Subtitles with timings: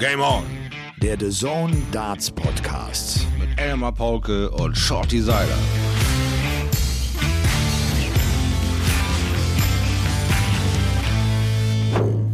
[0.00, 0.44] Game On.
[1.02, 3.26] Der The Zone Darts Podcast.
[3.38, 5.58] Mit Elmar Paulke und Shorty Seiler.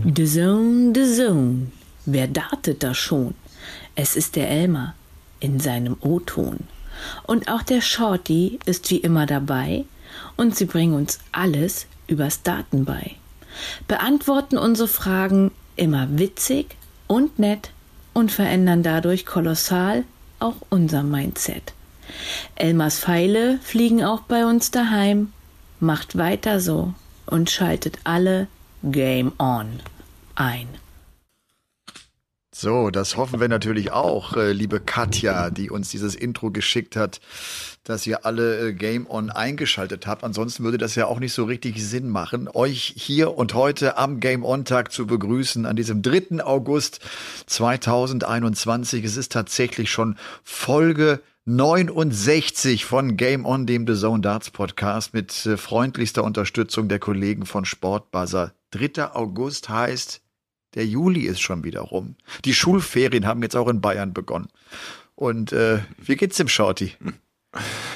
[0.04, 1.72] The Zone, The Zone.
[2.04, 3.34] Wer dartet da schon?
[3.96, 4.94] Es ist der Elmar
[5.40, 6.58] in seinem O-Ton.
[7.24, 9.84] Und auch der Shorty ist wie immer dabei
[10.36, 13.16] und sie bringen uns alles übers Daten bei.
[13.88, 16.76] Beantworten unsere Fragen immer witzig
[17.06, 17.70] und nett
[18.14, 20.04] und verändern dadurch kolossal
[20.38, 21.74] auch unser Mindset.
[22.54, 25.32] Elmars Pfeile fliegen auch bei uns daheim.
[25.80, 26.94] Macht weiter so
[27.26, 28.48] und schaltet alle
[28.82, 29.80] Game On
[30.34, 30.68] ein.
[32.58, 37.20] So, das hoffen wir natürlich auch, äh, liebe Katja, die uns dieses Intro geschickt hat,
[37.84, 40.24] dass ihr alle äh, Game On eingeschaltet habt.
[40.24, 44.20] Ansonsten würde das ja auch nicht so richtig Sinn machen, euch hier und heute am
[44.20, 46.42] Game On Tag zu begrüßen, an diesem 3.
[46.42, 47.00] August
[47.44, 49.04] 2021.
[49.04, 55.44] Es ist tatsächlich schon Folge 69 von Game On, dem The Zone Darts Podcast mit
[55.44, 58.54] äh, freundlichster Unterstützung der Kollegen von Sportbuzzer.
[58.70, 59.14] 3.
[59.14, 60.22] August heißt
[60.76, 62.14] der Juli ist schon wieder rum.
[62.44, 64.48] Die Schulferien haben jetzt auch in Bayern begonnen.
[65.16, 66.92] Und äh, wie geht's dem Shorty?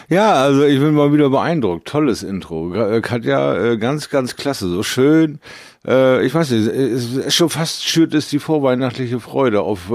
[0.08, 1.86] Ja, also ich bin mal wieder beeindruckt.
[1.86, 2.74] Tolles Intro.
[2.74, 4.68] Äh, Katja, äh, ganz, ganz klasse.
[4.68, 5.38] So schön.
[5.86, 9.92] Äh, ich weiß nicht, es ist schon fast schürt es die vorweihnachtliche Freude auf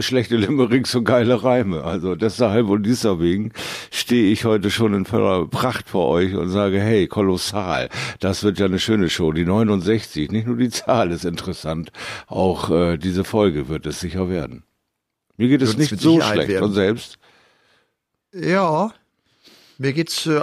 [0.00, 1.84] schlechte Limericks und geile Reime.
[1.84, 3.52] Also deshalb und deswegen
[3.90, 7.90] stehe ich heute schon in voller Pracht vor euch und sage, hey, kolossal.
[8.20, 9.32] Das wird ja eine schöne Show.
[9.32, 11.92] Die 69, nicht nur die Zahl ist interessant,
[12.26, 14.64] auch diese Folge wird es sicher werden.
[15.36, 16.64] Mir geht es nicht so schlecht werden.
[16.64, 17.18] von selbst.
[18.34, 18.92] Ja,
[19.80, 20.40] mir geht's äh,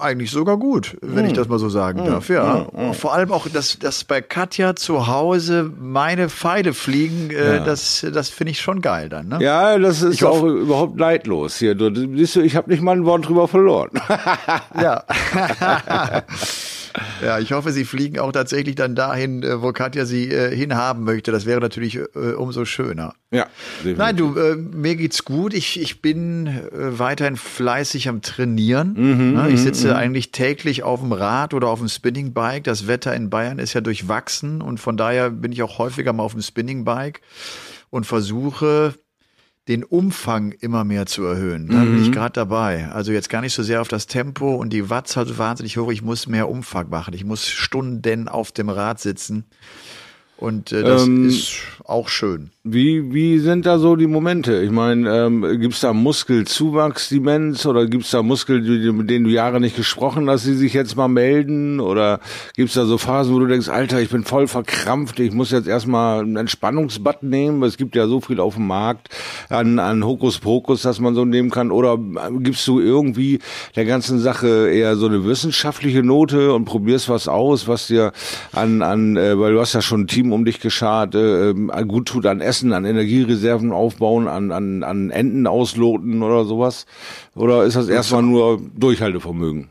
[0.00, 1.26] eigentlich sogar gut, wenn hm.
[1.26, 2.06] ich das mal so sagen hm.
[2.06, 2.28] darf.
[2.30, 2.86] Ja, hm.
[2.86, 2.94] hm.
[2.94, 7.64] vor allem auch, dass, dass bei Katja zu Hause meine Pfeile fliegen, äh, ja.
[7.64, 9.28] das, das finde ich schon geil dann.
[9.28, 9.38] Ne?
[9.40, 11.74] Ja, das ist ich auch überhaupt leidlos hier.
[11.74, 13.90] Du, siehst du, ich habe nicht mal ein Wort drüber verloren.
[14.80, 15.04] ja.
[17.22, 21.04] Ja, ich hoffe, Sie fliegen auch tatsächlich dann dahin, äh, wo Katja Sie äh, hinhaben
[21.04, 21.32] möchte.
[21.32, 23.14] Das wäre natürlich äh, umso schöner.
[23.30, 23.46] Ja.
[23.78, 23.98] Definitiv.
[23.98, 25.54] Nein, du, äh, mir geht's gut.
[25.54, 28.94] Ich, ich bin äh, weiterhin fleißig am Trainieren.
[28.94, 29.40] Mhm?
[29.46, 29.94] Ich mhm, sitze mhm.
[29.94, 32.62] eigentlich täglich auf dem Rad oder auf dem Spinningbike.
[32.62, 36.22] Das Wetter in Bayern ist ja durchwachsen und von daher bin ich auch häufiger mal
[36.22, 37.20] auf dem Spinningbike
[37.90, 38.94] und versuche
[39.70, 41.68] den Umfang immer mehr zu erhöhen.
[41.68, 41.92] Da mhm.
[41.92, 42.12] bin ich mhm.
[42.12, 42.88] gerade dabei.
[42.88, 45.92] Also jetzt gar nicht so sehr auf das Tempo und die Watts halt wahnsinnig hoch.
[45.92, 47.14] Ich muss mehr Umfang machen.
[47.14, 49.44] Ich muss Stunden auf dem Rad sitzen.
[50.40, 52.50] Und äh, das ähm, ist auch schön.
[52.62, 54.62] Wie, wie sind da so die Momente?
[54.62, 58.60] Ich meine, ähm, gibt es da Muskelzuwachs, Demenz, oder gibt es da Muskel,
[58.92, 61.80] mit denen du Jahre nicht gesprochen hast, die sich jetzt mal melden?
[61.80, 62.20] Oder
[62.54, 65.50] gibt es da so Phasen, wo du denkst, Alter, ich bin voll verkrampft, ich muss
[65.50, 69.08] jetzt erstmal einen Entspannungsbad nehmen, es gibt ja so viel auf dem Markt
[69.48, 71.70] an, an Hokuspokus, dass man so nehmen kann.
[71.70, 71.98] Oder
[72.40, 73.40] gibst du irgendwie
[73.74, 78.12] der ganzen Sache eher so eine wissenschaftliche Note und probierst was aus, was dir
[78.52, 81.70] an, an äh, weil du hast ja schon ein Team um dich geschart, äh, ähm,
[81.88, 86.86] gut tut an Essen, an Energiereserven aufbauen, an, an, an Enten ausloten oder sowas?
[87.34, 89.70] Oder ist das erstmal nur Durchhaltevermögen?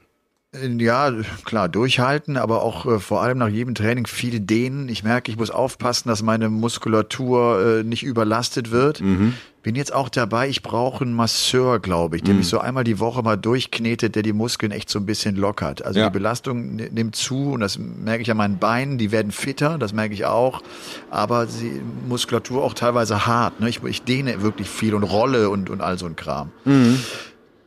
[0.80, 1.14] Ja,
[1.46, 4.90] klar, durchhalten, aber auch äh, vor allem nach jedem Training viel dehnen.
[4.90, 9.00] Ich merke, ich muss aufpassen, dass meine Muskulatur äh, nicht überlastet wird.
[9.00, 9.36] Mhm.
[9.62, 12.40] Bin jetzt auch dabei, ich brauche einen Masseur, glaube ich, der mhm.
[12.40, 15.84] mich so einmal die Woche mal durchknetet, der die Muskeln echt so ein bisschen lockert.
[15.84, 16.09] Also ja.
[16.09, 19.92] die Belastung nimmt zu und das merke ich an meinen Beinen, die werden fitter, das
[19.92, 20.62] merke ich auch.
[21.09, 23.59] Aber die Muskulatur auch teilweise hart.
[23.59, 23.68] Ne?
[23.68, 26.52] Ich, ich dehne wirklich viel und rolle und, und all so ein Kram.
[26.64, 27.02] Mhm.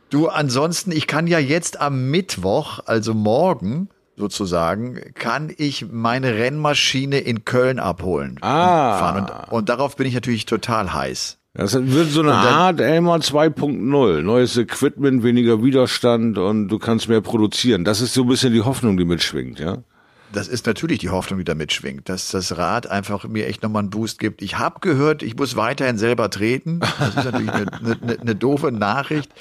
[0.09, 7.19] Du, ansonsten, ich kann ja jetzt am Mittwoch, also morgen sozusagen, kann ich meine Rennmaschine
[7.19, 8.39] in Köln abholen.
[8.41, 9.11] Ah.
[9.11, 11.37] Und, und, und darauf bin ich natürlich total heiß.
[11.55, 14.21] Das wird so eine dann, Art Elmar 2.0.
[14.21, 17.85] Neues Equipment, weniger Widerstand und du kannst mehr produzieren.
[17.85, 19.83] Das ist so ein bisschen die Hoffnung, die mitschwingt, ja?
[20.31, 23.81] Das ist natürlich die Hoffnung, die da mitschwingt, dass das Rad einfach mir echt nochmal
[23.81, 24.41] einen Boost gibt.
[24.41, 26.79] Ich habe gehört, ich muss weiterhin selber treten.
[26.79, 27.67] Das ist natürlich eine,
[28.01, 29.31] eine, eine doofe Nachricht.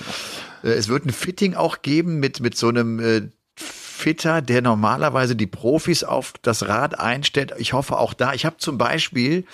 [0.63, 3.23] Äh, es wird ein Fitting auch geben mit, mit so einem äh,
[3.57, 7.55] Fitter, der normalerweise die Profis auf das Rad einstellt.
[7.57, 8.35] Ich hoffe auch da.
[8.35, 9.47] Ich habe zum Beispiel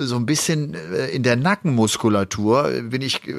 [0.00, 3.34] so ein bisschen äh, in der Nackenmuskulatur bin ich äh,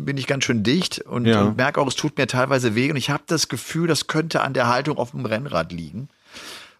[0.00, 1.42] bin ich ganz schön dicht und, ja.
[1.42, 4.42] und merke auch, es tut mir teilweise weh und ich habe das Gefühl, das könnte
[4.42, 6.08] an der Haltung auf dem Rennrad liegen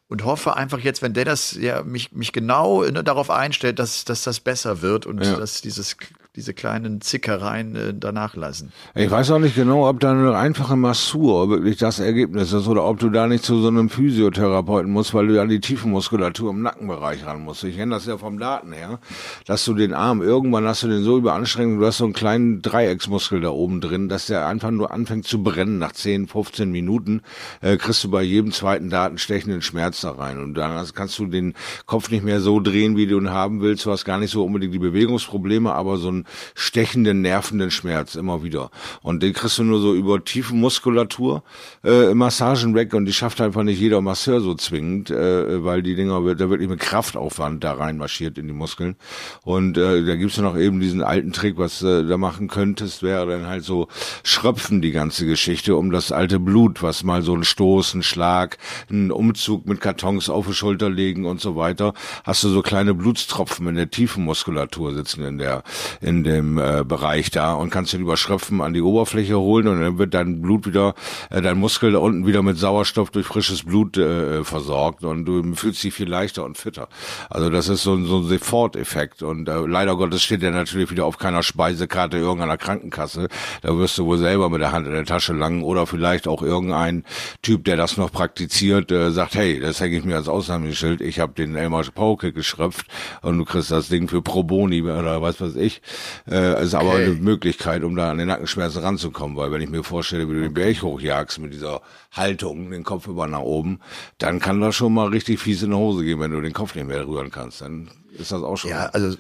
[0.09, 4.05] und hoffe einfach jetzt, wenn der das ja mich mich genau ne, darauf einstellt, dass
[4.05, 5.37] dass das besser wird und ja.
[5.37, 5.97] dass dieses
[6.37, 8.73] diese kleinen Zickereien äh, danach lassen.
[8.97, 12.85] Ich weiß auch nicht genau, ob da eine einfache Massur wirklich das Ergebnis ist oder
[12.85, 16.63] ob du da nicht zu so einem Physiotherapeuten musst, weil du ja die Tiefenmuskulatur im
[16.63, 17.63] Nackenbereich ran musst.
[17.63, 18.99] Ich kenne das ja vom Daten her,
[19.47, 22.63] dass du den Arm, irgendwann hast du den so überanstrengt, du hast so einen kleinen
[22.63, 25.79] Dreiecksmuskel da oben drin, dass der einfach nur anfängt zu brennen.
[25.79, 27.23] Nach 10, 15 Minuten
[27.61, 30.43] äh, kriegst du bei jedem zweiten Daten stechenden Schmerz da rein.
[30.43, 31.55] Und dann kannst du den
[31.87, 33.87] Kopf nicht mehr so drehen, wie du ihn haben willst.
[33.87, 36.24] Du hast gar nicht so unbedingt die Bewegungsprobleme, aber so
[36.55, 38.71] stechenden, nervenden Schmerz immer wieder.
[39.03, 41.43] Und den kriegst du nur so über tiefe Muskulatur
[41.83, 45.95] äh, Massagen weg und die schafft einfach nicht jeder Masseur so zwingend, äh, weil die
[45.95, 48.97] Dinger wird da wirklich mit Kraftaufwand da reinmarschiert in die Muskeln.
[49.43, 53.03] Und äh, da gibt's ja noch eben diesen alten Trick, was äh, da machen könntest,
[53.03, 53.89] wäre dann halt so
[54.23, 58.59] Schröpfen die ganze Geschichte um das alte Blut, was mal so ein Stoß, ein Schlag,
[58.91, 61.95] ein Umzug mit Kartons auf die Schulter legen und so weiter,
[62.25, 65.63] hast du so kleine Blutstropfen in der tiefen Muskulatur sitzen in der
[66.01, 69.81] in dem äh, Bereich da und kannst den über Schröpfen an die Oberfläche holen und
[69.81, 70.95] dann wird dein Blut wieder,
[71.31, 75.55] äh, dein Muskel da unten wieder mit Sauerstoff durch frisches Blut äh, versorgt und du
[75.55, 76.89] fühlst dich viel leichter und fitter.
[77.31, 81.07] Also das ist so, so ein Sofort-Effekt und äh, leider Gottes steht der natürlich wieder
[81.07, 83.29] auf keiner Speisekarte irgendeiner Krankenkasse.
[83.63, 86.43] Da wirst du wohl selber mit der Hand in der Tasche langen oder vielleicht auch
[86.43, 87.05] irgendein
[87.43, 91.21] Typ, der das noch praktiziert, äh, sagt, hey, das hänge ich mir als Ausnahmeschild, ich
[91.21, 92.87] habe den Elmar Pauke geschröpft
[93.23, 95.83] und du kriegst das Ding für Pro Boni oder was weiß ich.
[96.31, 96.87] Äh, ist okay.
[96.87, 100.35] aber eine Möglichkeit, um da an den Nackenschmerzen ranzukommen, weil wenn ich mir vorstelle, wie
[100.35, 101.81] du den Berg hochjagst mit dieser
[102.13, 103.81] Haltung, den Kopf über nach oben,
[104.19, 106.75] dann kann das schon mal richtig fies in die Hose gehen, wenn du den Kopf
[106.75, 107.61] nicht mehr rühren kannst.
[107.61, 108.71] Dann ist das auch schon.
[108.71, 109.17] Ja, also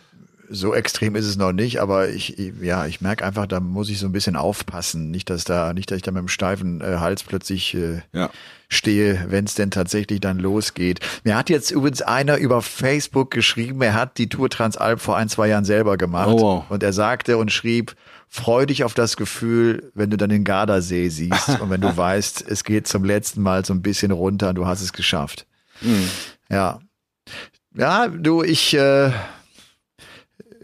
[0.51, 3.99] so extrem ist es noch nicht, aber ich, ja, ich merke einfach, da muss ich
[3.99, 5.11] so ein bisschen aufpassen.
[5.11, 8.31] Nicht, dass da, nicht, dass ich da mit dem steifen äh, Hals plötzlich äh, ja.
[8.69, 11.01] stehe, wenn es denn tatsächlich dann losgeht.
[11.25, 15.29] Mir hat jetzt übrigens einer über Facebook geschrieben, er hat die Tour Transalp vor ein,
[15.29, 16.29] zwei Jahren selber gemacht.
[16.29, 16.65] Oh, wow.
[16.69, 17.95] Und er sagte und schrieb,
[18.29, 22.45] freu dich auf das Gefühl, wenn du dann den Gardasee siehst und wenn du weißt,
[22.49, 25.47] es geht zum letzten Mal so ein bisschen runter und du hast es geschafft.
[25.81, 26.09] Mhm.
[26.51, 26.81] Ja.
[27.77, 29.11] Ja, du, ich, äh,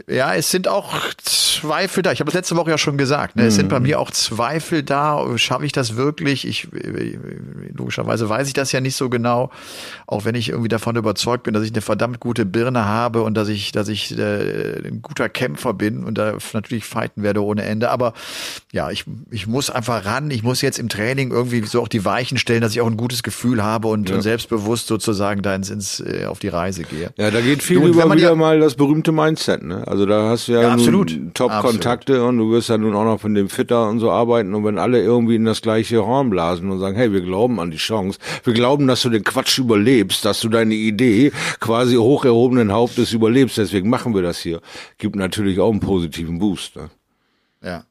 [0.08, 2.12] ja, es sind auch Zweifel da.
[2.12, 3.36] Ich habe das letzte Woche ja schon gesagt.
[3.36, 3.46] Ne?
[3.46, 3.86] Es sind bei mhm.
[3.86, 5.26] mir auch Zweifel da.
[5.36, 6.46] Schaffe ich das wirklich?
[6.46, 6.68] Ich
[7.74, 9.50] logischerweise weiß ich das ja nicht so genau.
[10.06, 13.34] Auch wenn ich irgendwie davon überzeugt bin, dass ich eine verdammt gute Birne habe und
[13.34, 17.62] dass ich, dass ich äh, ein guter Kämpfer bin und da natürlich fighten werde ohne
[17.62, 17.90] Ende.
[17.90, 18.14] Aber
[18.72, 20.30] ja, ich, ich muss einfach ran.
[20.30, 22.96] Ich muss jetzt im Training irgendwie so auch die Weichen stellen, dass ich auch ein
[22.96, 24.16] gutes Gefühl habe und, ja.
[24.16, 27.10] und selbstbewusst sozusagen da ins, ins äh, auf die Reise gehe.
[27.16, 29.62] Ja, da geht viel du, über wieder ja, mal das berühmte Mindset.
[29.62, 29.86] Ne?
[29.90, 31.34] Also da hast du ja, ja absolut.
[31.34, 34.64] Top-Kontakte und du wirst ja nun auch noch von dem Fitter und so arbeiten und
[34.64, 37.76] wenn alle irgendwie in das gleiche Horn blasen und sagen, hey, wir glauben an die
[37.76, 42.70] Chance, wir glauben, dass du den Quatsch überlebst, dass du deine Idee quasi hoch erhobenen
[42.70, 44.60] Hauptes überlebst, deswegen machen wir das hier,
[44.98, 46.76] gibt natürlich auch einen positiven Boost.
[46.76, 46.90] Ne?
[47.60, 47.82] Ja.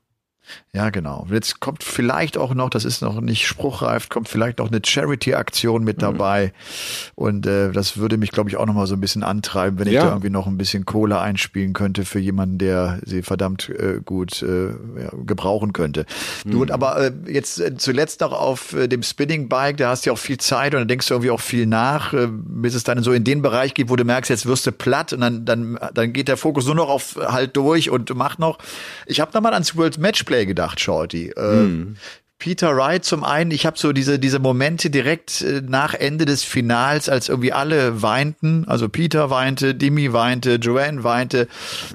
[0.72, 1.26] Ja, genau.
[1.32, 5.84] Jetzt kommt vielleicht auch noch, das ist noch nicht spruchreif, kommt vielleicht noch eine Charity-Aktion
[5.84, 6.02] mit mhm.
[6.02, 6.46] dabei.
[6.46, 7.12] Mhm.
[7.16, 9.88] Und äh, das würde mich, glaube ich, auch noch mal so ein bisschen antreiben, wenn
[9.88, 14.00] ich da irgendwie noch ein bisschen Kohle einspielen könnte für jemanden, der sie verdammt äh,
[14.04, 16.06] gut äh, ja, gebrauchen könnte.
[16.46, 16.52] Mhm.
[16.52, 20.14] Gut, aber äh, jetzt äh, zuletzt noch auf äh, dem Spinning-Bike, da hast du ja
[20.14, 23.02] auch viel Zeit und dann denkst du irgendwie auch viel nach, äh, bis es dann
[23.02, 25.80] so in den Bereich geht, wo du merkst, jetzt wirst du platt und dann, dann,
[25.94, 28.60] dann geht der Fokus nur noch auf halt durch und mach noch.
[29.06, 31.30] Ich habe da mal ans World Matchplay gedacht gedacht, Shorty.
[31.30, 31.96] Äh, hm.
[32.38, 36.44] Peter Wright zum einen, ich habe so diese diese Momente direkt äh, nach Ende des
[36.44, 41.48] Finals, als irgendwie alle weinten, also Peter weinte, Dimi weinte, Joanne weinte.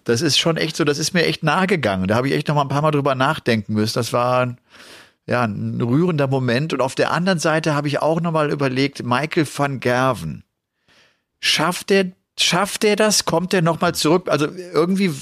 [0.05, 2.08] Das ist schon echt so, das ist mir echt nahe gegangen.
[2.08, 3.94] Da habe ich echt noch mal ein paar Mal drüber nachdenken müssen.
[3.94, 4.56] Das war
[5.27, 6.74] ja ein rührender Moment.
[6.74, 10.44] Und auf der anderen Seite habe ich auch noch mal überlegt, Michael van Gerven
[11.41, 12.06] schafft er
[12.38, 13.24] Schafft er das?
[13.24, 14.29] Kommt er nochmal zurück?
[14.29, 15.12] Also irgendwie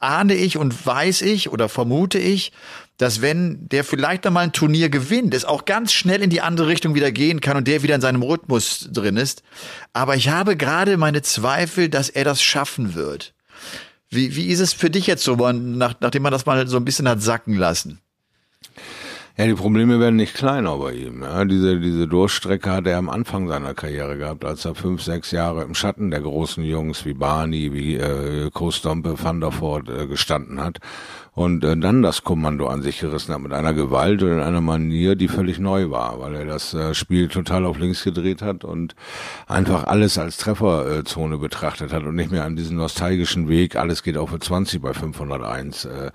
[0.00, 2.52] ahne ich und weiß ich oder vermute ich,
[2.98, 6.66] dass wenn der vielleicht nochmal ein Turnier gewinnt, es auch ganz schnell in die andere
[6.66, 9.42] Richtung wieder gehen kann und der wieder in seinem Rhythmus drin ist.
[9.94, 13.34] Aber ich habe gerade meine Zweifel, dass er das schaffen wird.
[14.10, 16.84] Wie, wie ist es für dich jetzt so, nach, nachdem man das mal so ein
[16.84, 18.00] bisschen hat sacken lassen?
[19.38, 21.22] Ja, die Probleme werden nicht kleiner bei ihm.
[21.22, 25.30] Ja, diese, diese Durchstrecke hat er am Anfang seiner Karriere gehabt, als er fünf, sechs
[25.30, 30.06] Jahre im Schatten der großen Jungs wie Barney, wie äh, Kostompe, Van der Voort äh,
[30.06, 30.78] gestanden hat
[31.36, 34.62] und äh, dann das Kommando an sich gerissen hat mit einer Gewalt und in einer
[34.62, 38.64] Manier, die völlig neu war, weil er das äh, Spiel total auf links gedreht hat
[38.64, 38.94] und
[39.46, 44.16] einfach alles als Trefferzone betrachtet hat und nicht mehr an diesem nostalgischen Weg, alles geht
[44.16, 46.10] auf für 20 bei 501 äh,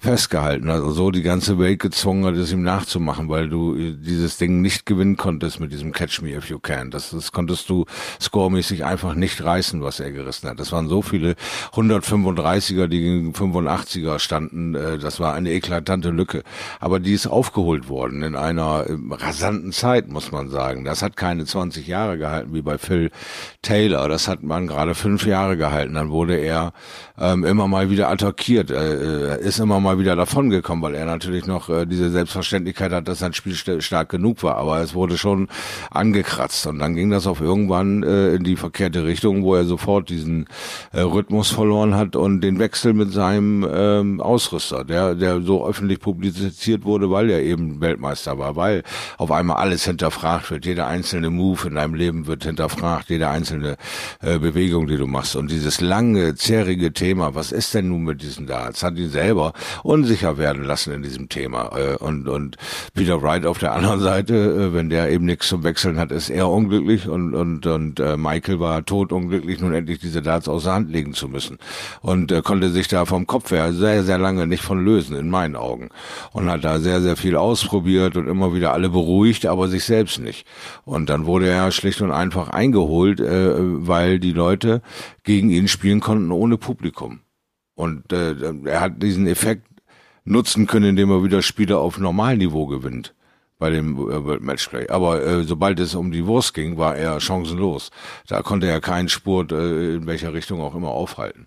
[0.00, 0.68] festgehalten.
[0.68, 4.60] Also so die ganze Welt gezwungen hat, es ihm nachzumachen, weil du äh, dieses Ding
[4.60, 6.90] nicht gewinnen konntest mit diesem Catch Me If You Can.
[6.90, 7.84] Das, das konntest du
[8.20, 10.58] scoremäßig einfach nicht reißen, was er gerissen hat.
[10.58, 11.36] Das waren so viele
[11.74, 14.63] 135er, die gegen 85er standen.
[14.72, 16.42] Äh, das war eine eklatante Lücke.
[16.80, 20.84] Aber die ist aufgeholt worden in einer äh, rasanten Zeit, muss man sagen.
[20.84, 23.10] Das hat keine 20 Jahre gehalten wie bei Phil
[23.62, 24.08] Taylor.
[24.08, 25.94] Das hat man gerade fünf Jahre gehalten.
[25.94, 26.72] Dann wurde er
[27.18, 31.68] ähm, immer mal wieder attackiert, äh, ist immer mal wieder davongekommen, weil er natürlich noch
[31.68, 34.56] äh, diese Selbstverständlichkeit hat, dass sein Spiel st stark genug war.
[34.56, 35.48] Aber es wurde schon
[35.90, 40.08] angekratzt und dann ging das auf irgendwann äh, in die verkehrte Richtung, wo er sofort
[40.08, 40.46] diesen
[40.92, 44.20] äh, Rhythmus verloren hat und den Wechsel mit seinem ähm,
[44.54, 48.82] Ausrüster, der der so öffentlich publiziert wurde, weil er eben Weltmeister war, weil
[49.18, 53.76] auf einmal alles hinterfragt wird, jeder einzelne Move in deinem Leben wird hinterfragt, jede einzelne
[54.22, 55.36] äh, Bewegung, die du machst.
[55.36, 59.52] Und dieses lange, zährige Thema, was ist denn nun mit diesen Darts, hat ihn selber
[59.82, 62.56] unsicher werden lassen in diesem Thema äh, und und
[62.94, 66.30] Peter Wright auf der anderen Seite, äh, wenn der eben nichts zum Wechseln hat, ist
[66.30, 70.72] er unglücklich und und und äh, Michael war tot unglücklich, nun endlich diese Darts außer
[70.72, 71.58] Hand legen zu müssen.
[72.02, 75.30] Und äh, konnte sich da vom Kopf her sehr sehr lange nicht von lösen in
[75.30, 75.90] meinen Augen
[76.32, 80.18] und hat da sehr sehr viel ausprobiert und immer wieder alle beruhigt, aber sich selbst
[80.18, 80.46] nicht
[80.84, 84.82] und dann wurde er schlicht und einfach eingeholt, äh, weil die Leute
[85.22, 87.20] gegen ihn spielen konnten ohne Publikum
[87.74, 88.34] und äh,
[88.64, 89.66] er hat diesen Effekt
[90.24, 93.14] nutzen können, indem er wieder Spiele auf Normalniveau gewinnt
[93.58, 94.88] bei dem äh, World Matchplay.
[94.88, 97.90] Aber äh, sobald es um die Wurst ging, war er chancenlos.
[98.26, 101.46] Da konnte er keinen Spurt äh, in welcher Richtung auch immer aufhalten.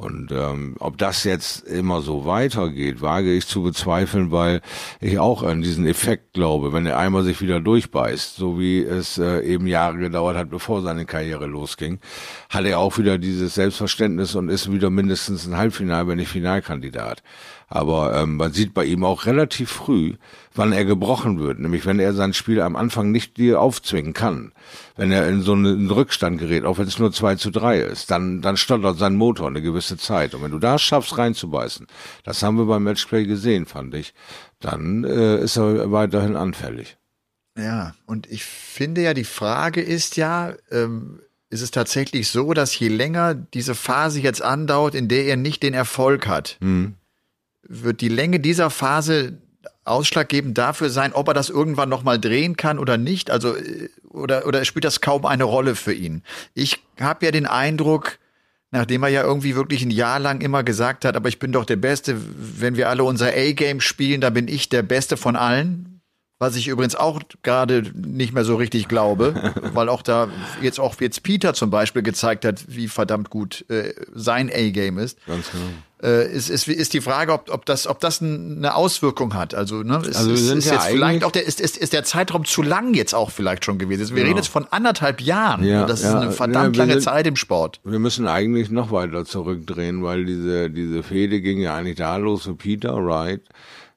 [0.00, 4.62] Und ähm, ob das jetzt immer so weitergeht, wage ich zu bezweifeln, weil
[4.98, 9.18] ich auch an diesen Effekt glaube, wenn er einmal sich wieder durchbeißt, so wie es
[9.18, 12.00] äh, eben Jahre gedauert hat, bevor seine Karriere losging,
[12.48, 17.22] hat er auch wieder dieses Selbstverständnis und ist wieder mindestens ein Halbfinal, wenn nicht Finalkandidat.
[17.72, 20.14] Aber ähm, man sieht bei ihm auch relativ früh,
[20.54, 21.60] wann er gebrochen wird.
[21.60, 24.50] Nämlich wenn er sein Spiel am Anfang nicht dir aufzwingen kann.
[24.96, 28.10] Wenn er in so einen Rückstand gerät, auch wenn es nur 2 zu 3 ist,
[28.10, 30.34] dann, dann stottert sein Motor eine gewisse Zeit.
[30.34, 31.86] Und wenn du da schaffst reinzubeißen,
[32.24, 34.14] das haben wir beim Matchplay gesehen, fand ich,
[34.58, 36.96] dann äh, ist er weiterhin anfällig.
[37.56, 42.76] Ja, und ich finde ja, die Frage ist ja, ähm, ist es tatsächlich so, dass
[42.76, 46.96] je länger diese Phase jetzt andauert, in der er nicht den Erfolg hat, mhm
[47.62, 49.38] wird die Länge dieser Phase
[49.84, 53.30] ausschlaggebend dafür sein, ob er das irgendwann noch mal drehen kann oder nicht?
[53.30, 56.22] Also äh, oder oder spielt das kaum eine Rolle für ihn?
[56.54, 58.18] Ich habe ja den Eindruck,
[58.70, 61.64] nachdem er ja irgendwie wirklich ein Jahr lang immer gesagt hat, aber ich bin doch
[61.64, 65.99] der Beste, wenn wir alle unser A-Game spielen, da bin ich der Beste von allen.
[66.42, 70.28] Was ich übrigens auch gerade nicht mehr so richtig glaube, weil auch da
[70.62, 75.18] jetzt auch jetzt Peter zum Beispiel gezeigt hat, wie verdammt gut äh, sein A-Game ist.
[75.26, 75.66] Ganz genau.
[76.02, 79.54] Äh, ist, ist, ist die Frage, ob, ob, das, ob das eine Auswirkung hat.
[79.54, 81.92] Also, ne, ist, also wir sind ist ja jetzt vielleicht auch der, ist, ist, ist
[81.92, 84.08] der Zeitraum zu lang jetzt auch vielleicht schon gewesen.
[84.08, 84.28] Wir genau.
[84.28, 85.62] reden jetzt von anderthalb Jahren.
[85.62, 87.80] Ja, das ja, ist eine verdammt ja, lange sind, Zeit im Sport.
[87.84, 92.44] Wir müssen eigentlich noch weiter zurückdrehen, weil diese, diese Fehde ging ja eigentlich da los
[92.44, 93.42] für Peter Wright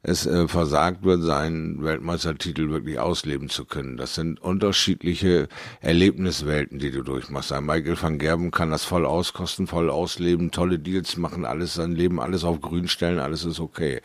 [0.05, 3.95] es äh, versagt wird, seinen Weltmeistertitel wirklich ausleben zu können.
[3.95, 5.47] Das sind unterschiedliche
[5.79, 7.53] Erlebniswelten, die du durchmachst.
[7.53, 11.93] Ein Michael van Gerben kann das voll auskosten, voll ausleben, tolle Deals machen, alles sein
[11.93, 14.01] Leben, alles auf grün stellen, alles ist okay.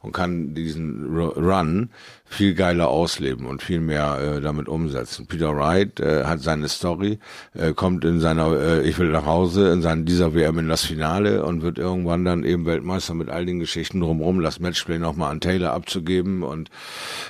[0.00, 1.88] Und kann diesen Run
[2.28, 5.26] viel geiler ausleben und viel mehr äh, damit umsetzen.
[5.26, 7.18] Peter Wright äh, hat seine Story,
[7.54, 10.84] äh, kommt in seiner äh, Ich will nach Hause, in seiner, dieser WM in das
[10.84, 15.32] Finale und wird irgendwann dann eben Weltmeister mit all den Geschichten drumherum, das Matchplay nochmal
[15.32, 16.70] an Taylor abzugeben und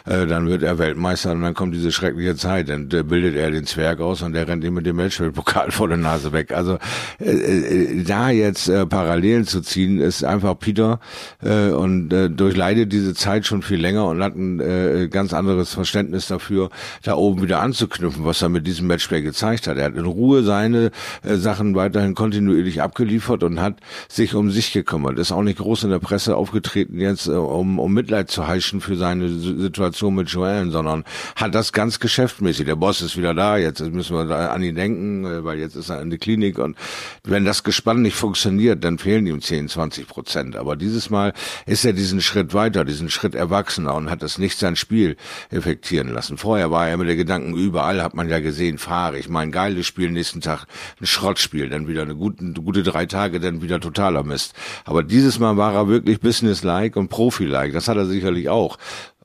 [0.05, 3.51] äh, dann wird er Weltmeister und dann kommt diese schreckliche Zeit, dann äh, bildet er
[3.51, 6.53] den Zwerg aus und der rennt ihm mit dem Matchplay-Pokal vor der Nase weg.
[6.53, 6.79] Also
[7.21, 10.99] äh, äh, da jetzt äh, Parallelen zu ziehen, ist einfach Peter
[11.43, 15.33] äh, und äh, durchleidet diese Zeit schon viel länger und hat ein äh, äh, ganz
[15.33, 16.71] anderes Verständnis dafür,
[17.03, 19.77] da oben wieder anzuknüpfen, was er mit diesem Matchplay gezeigt hat.
[19.77, 20.91] Er hat in Ruhe seine
[21.23, 23.77] äh, Sachen weiterhin kontinuierlich abgeliefert und hat
[24.09, 25.19] sich um sich gekümmert.
[25.19, 28.81] Ist auch nicht groß in der Presse aufgetreten jetzt, äh, um, um Mitleid zu heischen
[28.81, 31.05] für seine Situation mit Joellen, sondern
[31.37, 32.67] hat das ganz geschäftmäßig.
[32.67, 35.91] Der Boss ist wieder da, jetzt müssen wir da an ihn denken, weil jetzt ist
[35.91, 36.77] er in der Klinik und
[37.25, 40.57] wenn das Gespann nicht funktioniert, dann fehlen ihm 10, 20 Prozent.
[40.57, 41.33] Aber dieses Mal
[41.67, 45.17] ist er diesen Schritt weiter, diesen Schritt erwachsener und hat es nicht sein Spiel
[45.51, 46.39] effektieren lassen.
[46.39, 49.87] Vorher war er mit der Gedanken, überall hat man ja gesehen, fahre ich mein geiles
[49.87, 50.67] Spiel, nächsten Tag
[51.01, 54.55] ein Schrottspiel, dann wieder eine gute, gute drei Tage, dann wieder totaler Mist.
[54.85, 57.73] Aber dieses Mal war er wirklich businesslike und profi-like.
[57.73, 58.79] Das hat er sicherlich auch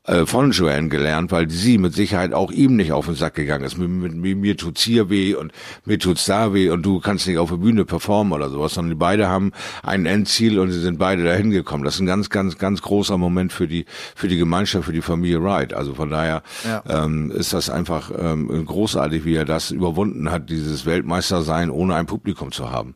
[0.05, 3.63] äh, von Joanne gelernt, weil sie mit Sicherheit auch ihm nicht auf den Sack gegangen
[3.63, 3.77] ist.
[3.77, 5.53] Mir, mir, mir tut's hier weh und
[5.85, 8.89] mir tut's da weh und du kannst nicht auf der Bühne performen oder sowas, sondern
[8.91, 11.85] die beide haben ein Endziel und sie sind beide dahin gekommen.
[11.85, 15.01] Das ist ein ganz, ganz, ganz großer Moment für die, für die Gemeinschaft, für die
[15.01, 15.73] Familie Wright.
[15.73, 16.83] Also von daher ja.
[16.89, 22.07] ähm, ist das einfach ähm, großartig, wie er das überwunden hat, dieses Weltmeistersein ohne ein
[22.07, 22.95] Publikum zu haben.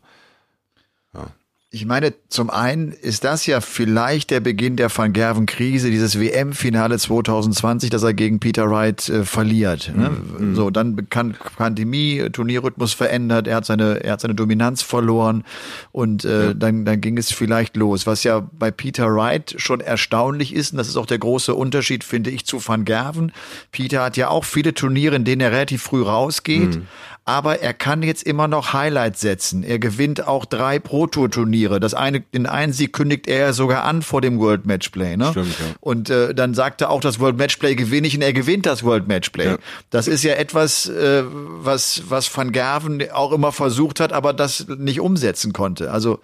[1.69, 6.97] Ich meine, zum einen ist das ja vielleicht der Beginn der Van Gerven-Krise, dieses WM-Finale
[6.97, 9.91] 2020, das er gegen Peter Wright äh, verliert.
[9.93, 10.12] Ne?
[10.39, 10.55] Mhm.
[10.55, 15.43] So, dann kann Pandemie, Turnierrhythmus verändert, er hat seine, er hat seine Dominanz verloren
[15.91, 16.53] und äh, ja.
[16.53, 18.07] dann, dann ging es vielleicht los.
[18.07, 22.05] Was ja bei Peter Wright schon erstaunlich ist, und das ist auch der große Unterschied,
[22.05, 23.33] finde ich, zu Van Gerven.
[23.74, 26.88] Peter hat ja auch viele Turniere, in denen er relativ früh rausgeht, mhm
[27.27, 29.62] aber er kann jetzt immer noch Highlights setzen.
[29.62, 31.81] Er gewinnt auch drei Pro-Tour-Turniere.
[31.81, 35.17] Das eine, den einen Sieg kündigt er sogar an vor dem World Matchplay.
[35.17, 35.31] Ne?
[35.31, 35.65] Stimmt, ja.
[35.81, 38.81] Und äh, dann sagt er auch, das World Matchplay gewinne ich und er gewinnt das
[38.81, 39.46] World Matchplay.
[39.48, 39.57] Ja.
[39.89, 44.65] Das ist ja etwas, äh, was, was Van Gerven auch immer versucht hat, aber das
[44.77, 45.91] nicht umsetzen konnte.
[45.91, 46.22] Also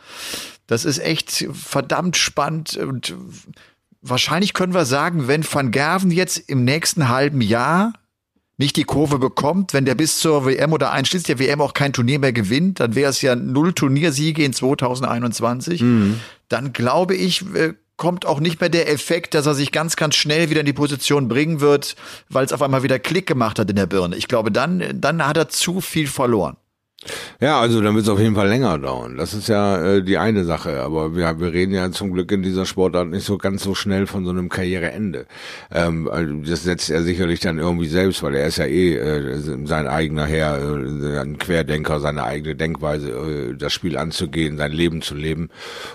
[0.67, 3.13] das ist echt verdammt spannend und
[4.01, 7.91] wahrscheinlich können wir sagen, wenn Van Gerven jetzt im nächsten halben Jahr
[8.57, 11.93] nicht die Kurve bekommt, wenn der bis zur WM oder einschließlich der WM auch kein
[11.93, 15.81] Turnier mehr gewinnt, dann wäre es ja null Turniersiege in 2021.
[15.81, 16.19] Mhm.
[16.49, 20.15] Dann glaube ich, äh, kommt auch nicht mehr der Effekt, dass er sich ganz, ganz
[20.15, 21.95] schnell wieder in die Position bringen wird,
[22.29, 24.15] weil es auf einmal wieder Klick gemacht hat in der Birne.
[24.15, 26.57] Ich glaube, dann, dann hat er zu viel verloren.
[27.39, 29.17] Ja, also dann wird es auf jeden Fall länger dauern.
[29.17, 30.81] Das ist ja äh, die eine Sache.
[30.81, 34.07] Aber wir, wir reden ja zum Glück in dieser Sportart nicht so ganz so schnell
[34.07, 35.25] von so einem Karriereende.
[35.71, 39.39] Ähm, also das setzt er sicherlich dann irgendwie selbst, weil er ist ja eh äh,
[39.65, 45.01] sein eigener Herr, äh, ein Querdenker, seine eigene Denkweise, äh, das Spiel anzugehen, sein Leben
[45.01, 45.49] zu leben.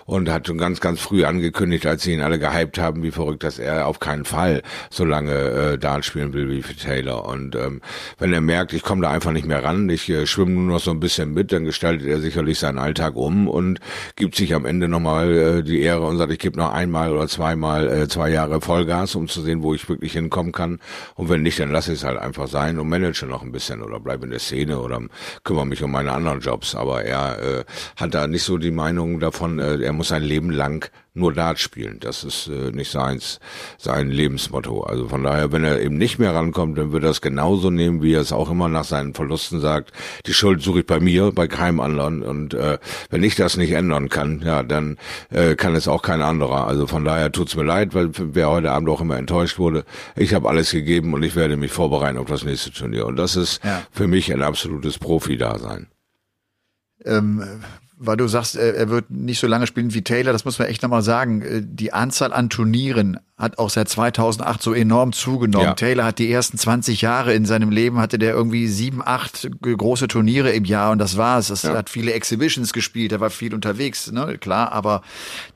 [0.05, 3.45] Und hat schon ganz, ganz früh angekündigt, als sie ihn alle gehypt haben, wie verrückt,
[3.45, 7.27] dass er auf keinen Fall so lange äh, Dart spielen will wie Taylor.
[7.27, 7.81] Und ähm,
[8.19, 10.81] wenn er merkt, ich komme da einfach nicht mehr ran, ich äh, schwimme nur noch
[10.81, 13.81] so ein bisschen mit, dann gestaltet er sicherlich seinen Alltag um und
[14.17, 17.28] gibt sich am Ende nochmal äh, die Ehre und sagt, ich gebe noch einmal oder
[17.28, 20.81] zweimal äh, zwei Jahre Vollgas, um zu sehen, wo ich wirklich hinkommen kann.
[21.14, 23.83] Und wenn nicht, dann lasse ich es halt einfach sein und manage noch ein bisschen
[23.83, 25.00] oder bleibe in der Szene oder
[25.45, 26.75] kümmere mich um meine anderen Jobs.
[26.75, 27.64] Aber er äh,
[27.97, 31.59] hat da nicht so die Meinung davon, äh, er muss sein Leben lang nur Dart
[31.59, 31.99] spielen.
[32.01, 33.41] Das ist äh, nicht seins,
[33.77, 34.83] sein Lebensmotto.
[34.83, 38.03] Also von daher, wenn er eben nicht mehr rankommt, dann wird er es genauso nehmen,
[38.03, 39.93] wie er es auch immer nach seinen Verlusten sagt.
[40.27, 42.23] Die Schuld suche ich bei mir, bei keinem anderen.
[42.23, 42.79] Und äh,
[43.11, 44.97] wenn ich das nicht ändern kann, ja, dann
[45.31, 46.67] äh, kann es auch kein anderer.
[46.67, 49.85] Also von daher tut's mir leid, weil wer heute Abend auch immer enttäuscht wurde.
[50.16, 53.07] Ich habe alles gegeben und ich werde mich vorbereiten auf das nächste Turnier.
[53.07, 53.83] Und das ist ja.
[53.90, 55.88] für mich ein absolutes Profi-Dasein.
[57.05, 57.42] Ähm,
[57.99, 60.83] weil du sagst, er wird nicht so lange spielen wie Taylor, das muss man echt
[60.83, 61.43] nochmal sagen.
[61.43, 65.68] Äh, die Anzahl an Turnieren hat auch seit 2008 so enorm zugenommen.
[65.68, 65.74] Ja.
[65.74, 70.09] Taylor hat die ersten 20 Jahre in seinem Leben, hatte der irgendwie sieben, acht große
[70.09, 71.48] Turniere im Jahr und das war's.
[71.48, 71.74] Das ja.
[71.74, 74.38] hat viele Exhibitions gespielt, er war viel unterwegs, ne?
[74.38, 75.03] klar, aber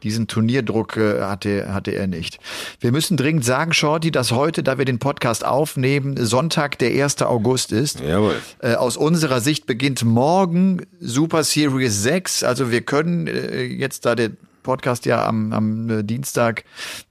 [0.05, 2.39] diesen Turnierdruck äh, hatte, hatte er nicht.
[2.79, 7.23] Wir müssen dringend sagen, Shorty, dass heute, da wir den Podcast aufnehmen, Sonntag, der 1.
[7.23, 8.01] August ist.
[8.01, 8.37] Jawohl.
[8.61, 12.45] Äh, aus unserer Sicht beginnt morgen Super Series 6.
[12.45, 14.31] Also wir können äh, jetzt da der
[14.63, 16.65] Podcast ja am, am äh, Dienstag,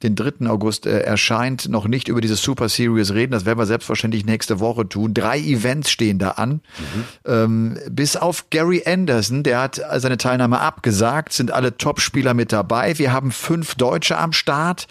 [0.04, 0.48] den 3.
[0.48, 3.32] August, äh, erscheint, noch nicht über diese Super Series reden.
[3.32, 5.14] Das werden wir selbstverständlich nächste Woche tun.
[5.14, 6.62] Drei Events stehen da an.
[6.78, 7.04] Mhm.
[7.26, 12.98] Ähm, bis auf Gary Anderson, der hat seine Teilnahme abgesagt, sind alle Top-Spieler mit dabei.
[12.98, 14.88] Wir haben fünf Deutsche am Start.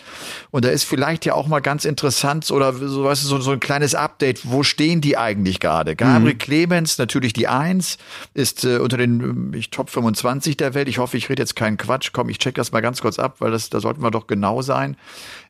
[0.50, 3.50] Und da ist vielleicht ja auch mal ganz interessant oder so, weißt du, so, so
[3.52, 4.50] ein kleines Update.
[4.50, 5.96] Wo stehen die eigentlich gerade?
[5.96, 6.38] Gabriel mhm.
[6.38, 7.98] Clemens, natürlich die Eins,
[8.34, 10.88] ist äh, unter den ich, Top 25 der Welt.
[10.88, 12.10] Ich hoffe, ich rede jetzt keinen Quatsch.
[12.12, 14.62] Komm, ich check das mal ganz kurz ab, weil das, da sollten wir doch genau
[14.62, 14.96] sein.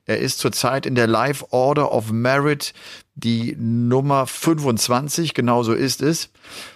[0.07, 2.73] Er ist zurzeit in der Live Order of Merit
[3.15, 6.31] die Nummer 25, genau so ist es.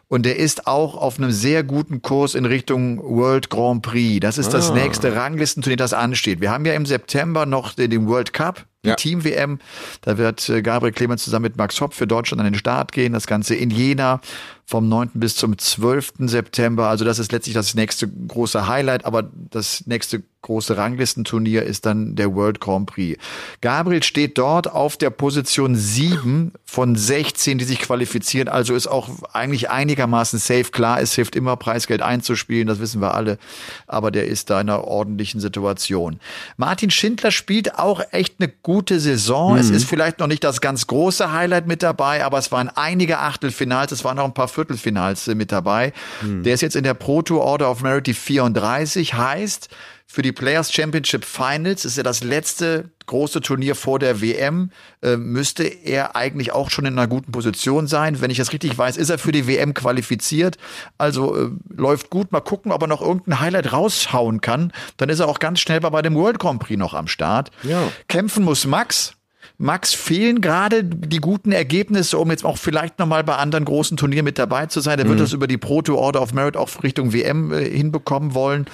[0.08, 4.20] Und er ist auch auf einem sehr guten Kurs in Richtung World Grand Prix.
[4.20, 4.58] Das ist ah.
[4.58, 6.40] das nächste Ranglistenturnier, das ansteht.
[6.40, 8.96] Wir haben ja im September noch den World Cup, die ja.
[8.96, 9.58] Team-WM.
[10.02, 13.12] Da wird äh, Gabriel Clemens zusammen mit Max Hopp für Deutschland an den Start gehen.
[13.12, 14.20] Das Ganze in Jena
[14.66, 15.10] vom 9.
[15.14, 16.14] bis zum 12.
[16.20, 16.88] September.
[16.88, 22.16] Also das ist letztlich das nächste große Highlight, aber das nächste große Ranglistenturnier ist dann
[22.16, 23.18] der World Grand Prix.
[23.62, 29.08] Gabriel steht dort auf der Position 7 von 16, die sich qualifizieren, also ist auch
[29.32, 30.64] eigentlich einigermaßen safe.
[30.64, 33.38] Klar, es hilft immer, Preisgeld einzuspielen, das wissen wir alle,
[33.86, 36.20] aber der ist da in einer ordentlichen Situation.
[36.58, 39.54] Martin Schindler spielt auch echt eine gute Saison.
[39.54, 39.58] Mhm.
[39.58, 43.18] Es ist vielleicht noch nicht das ganz große Highlight mit dabei, aber es waren einige
[43.18, 45.92] Achtelfinals, es waren auch ein paar Viertelfinals mit dabei.
[46.22, 46.42] Mhm.
[46.42, 49.68] Der ist jetzt in der Pro Tour Order of Merit 34, heißt,
[50.06, 54.70] für die Players Championship Finals, ist ja das letzte große Turnier vor der WM,
[55.02, 58.20] äh, müsste er eigentlich auch schon in einer guten Position sein.
[58.20, 60.56] Wenn ich das richtig weiß, ist er für die WM qualifiziert.
[60.98, 62.32] Also äh, läuft gut.
[62.32, 64.72] Mal gucken, ob er noch irgendein Highlight raushauen kann.
[64.96, 67.50] Dann ist er auch ganz schnell bei dem World Grand Prix noch am Start.
[67.62, 67.90] Ja.
[68.08, 69.14] Kämpfen muss Max.
[69.58, 74.24] Max fehlen gerade die guten Ergebnisse, um jetzt auch vielleicht nochmal bei anderen großen Turnieren
[74.24, 74.96] mit dabei zu sein.
[74.96, 75.10] Der mhm.
[75.10, 78.66] wird das über die Proto Order of Merit auch Richtung WM äh, hinbekommen wollen.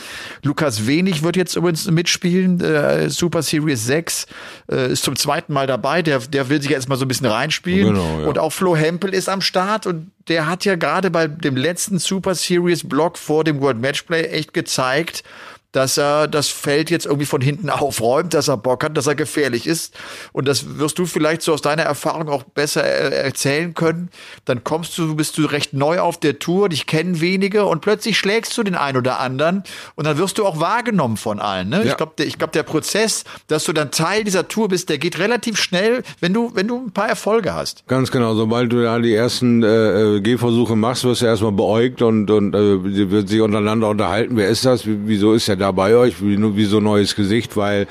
[0.42, 4.26] Lukas Wenig wird jetzt übrigens mitspielen, äh, Super Series 6,
[4.70, 6.02] äh, ist zum zweiten Mal dabei.
[6.02, 7.94] Der, der will sich jetzt mal so ein bisschen reinspielen.
[7.94, 8.26] Genau, ja.
[8.26, 11.98] Und auch Flo Hempel ist am Start und der hat ja gerade bei dem letzten
[11.98, 15.24] Super Series Block vor dem World Matchplay echt gezeigt,
[15.72, 19.14] dass er das Feld jetzt irgendwie von hinten aufräumt, dass er Bock hat, dass er
[19.14, 19.94] gefährlich ist.
[20.32, 24.10] Und das wirst du vielleicht so aus deiner Erfahrung auch besser erzählen können.
[24.44, 28.18] Dann kommst du, bist du recht neu auf der Tour, dich kennen wenige und plötzlich
[28.18, 29.62] schlägst du den einen oder anderen
[29.94, 31.68] und dann wirst du auch wahrgenommen von allen.
[31.68, 31.78] Ne?
[31.78, 31.90] Ja.
[31.90, 34.98] Ich glaube, der, ich glaub, der Prozess, dass du dann Teil dieser Tour bist, der
[34.98, 37.86] geht relativ schnell, wenn du, wenn du ein paar Erfolge hast.
[37.86, 38.34] Ganz genau.
[38.34, 42.54] Sobald du da die ersten äh, äh Gehversuche machst, wirst du erstmal beäugt und, und
[42.54, 44.36] äh, wird sich untereinander unterhalten.
[44.36, 44.82] Wer ist das?
[44.84, 47.86] Wieso ist er da bei euch, wie, wie so neues Gesicht, weil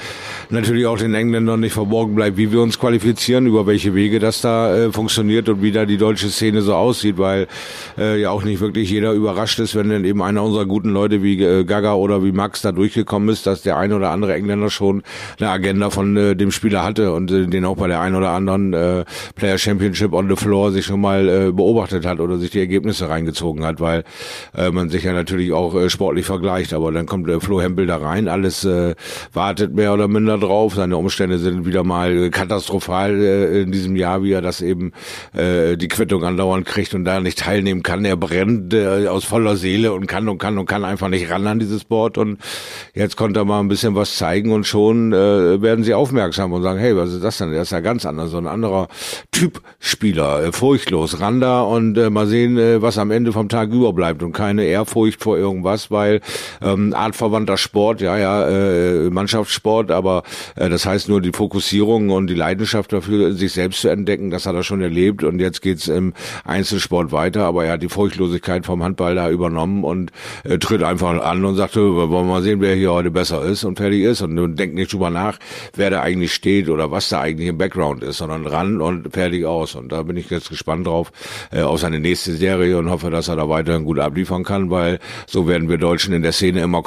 [0.50, 4.42] natürlich auch den Engländern nicht verborgen bleibt, wie wir uns qualifizieren, über welche Wege das
[4.42, 7.48] da äh, funktioniert und wie da die deutsche Szene so aussieht, weil
[7.98, 11.22] äh, ja auch nicht wirklich jeder überrascht ist, wenn dann eben einer unserer guten Leute
[11.24, 14.70] wie äh, Gaga oder wie Max da durchgekommen ist, dass der ein oder andere Engländer
[14.70, 15.04] schon
[15.40, 18.32] eine Agenda von äh, dem Spieler hatte und äh, den auch bei der ein oder
[18.32, 19.06] anderen äh,
[19.36, 23.10] Player Championship on the Floor sich schon mal äh, beobachtet hat oder sich die Ergebnisse
[23.10, 24.04] reingezogen hat, weil
[24.56, 27.86] äh, man sich ja natürlich auch äh, sportlich vergleicht, aber dann kommt äh, Flo Hempel
[27.86, 28.96] da rein, alles äh,
[29.34, 30.76] wartet mehr oder minder drauf.
[30.76, 34.92] Seine Umstände sind wieder mal katastrophal äh, in diesem Jahr, wie er das eben
[35.34, 38.06] äh, die Quittung andauernd kriegt und da nicht teilnehmen kann.
[38.06, 41.48] Er brennt äh, aus voller Seele und kann und kann und kann einfach nicht ran
[41.48, 42.40] an dieses Board und
[42.94, 46.64] jetzt konnte er mal ein bisschen was zeigen und schon äh, werden sie aufmerksam und
[46.64, 47.52] sagen, hey, was ist das denn?
[47.52, 48.88] Der ist ja ganz anders, so ein anderer
[49.32, 53.50] Typ Spieler, äh, furchtlos, ran da und äh, mal sehen, äh, was am Ende vom
[53.50, 56.22] Tag überbleibt und keine Ehrfurcht vor irgendwas, weil
[56.62, 60.24] ähm, artverwandter Sport Sport, ja, ja, äh, Mannschaftssport, aber
[60.56, 64.46] äh, das heißt nur die Fokussierung und die Leidenschaft dafür, sich selbst zu entdecken, das
[64.46, 68.66] hat er schon erlebt und jetzt geht's im Einzelsport weiter, aber er hat die Furchtlosigkeit
[68.66, 70.12] vom Handball da übernommen und
[70.44, 73.64] äh, tritt einfach an und sagt, wollen wir mal sehen, wer hier heute besser ist
[73.64, 75.40] und fertig ist und, und denkt nicht drüber nach,
[75.74, 79.46] wer da eigentlich steht oder was da eigentlich im Background ist, sondern ran und fertig
[79.46, 79.76] aus.
[79.76, 81.12] Und da bin ich jetzt gespannt drauf
[81.52, 85.00] äh, auf seine nächste Serie und hoffe, dass er da weiterhin gut abliefern kann, weil
[85.28, 86.84] so werden wir Deutschen in der Szene immer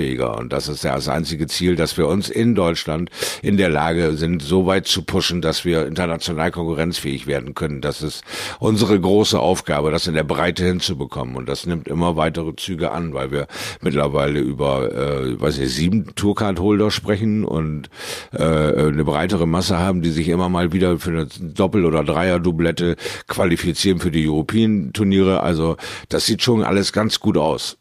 [0.00, 3.10] konkurrenzfähiger und das ist ja das einzige Ziel, dass wir uns in Deutschland
[3.42, 7.80] in der Lage sind, so weit zu pushen, dass wir international konkurrenzfähig werden können.
[7.80, 8.22] Das ist
[8.58, 11.36] unsere große Aufgabe, das in der Breite hinzubekommen.
[11.36, 13.46] Und das nimmt immer weitere Züge an, weil wir
[13.80, 17.90] mittlerweile über, äh, weiß ich, sieben Tourcard-Holder sprechen und
[18.32, 22.96] äh, eine breitere Masse haben, die sich immer mal wieder für eine Doppel- oder Dreier-Doublette
[23.28, 25.42] qualifizieren für die European-Turniere.
[25.42, 25.76] Also
[26.08, 27.76] das sieht schon alles ganz gut aus.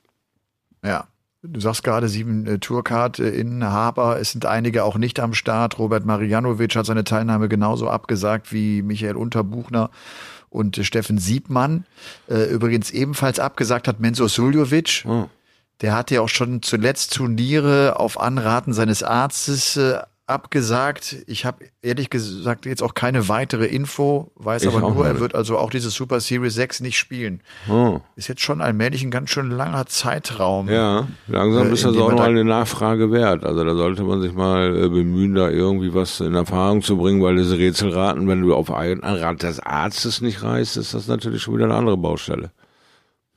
[0.84, 1.08] Ja,
[1.42, 4.20] Du sagst gerade sieben äh, Tourcard-Inhaber.
[4.20, 5.80] Es sind einige auch nicht am Start.
[5.80, 9.90] Robert Marianovic hat seine Teilnahme genauso abgesagt wie Michael Unterbuchner
[10.50, 11.86] und äh, Steffen Siebmann.
[12.30, 15.06] Äh, übrigens ebenfalls abgesagt hat Menzo Suljovic.
[15.08, 15.30] Oh.
[15.80, 20.00] Der hatte ja auch schon zuletzt Turniere auf Anraten seines Arztes äh,
[20.30, 21.18] abgesagt.
[21.28, 25.36] Ich habe ehrlich gesagt jetzt auch keine weitere Info, weiß ich aber nur, er wird
[25.36, 27.42] also auch diese Super Series 6 nicht spielen.
[27.70, 28.00] Oh.
[28.16, 30.70] Ist jetzt schon allmählich ein ganz schön langer Zeitraum.
[30.70, 33.44] Ja, langsam äh, ist das auch mal eine Nachfrage wert.
[33.44, 37.22] Also da sollte man sich mal äh, bemühen, da irgendwie was in Erfahrung zu bringen,
[37.22, 41.42] weil diese Rätselraten, wenn du auf einen Rat des Arztes nicht reißt, ist das natürlich
[41.42, 42.52] schon wieder eine andere Baustelle.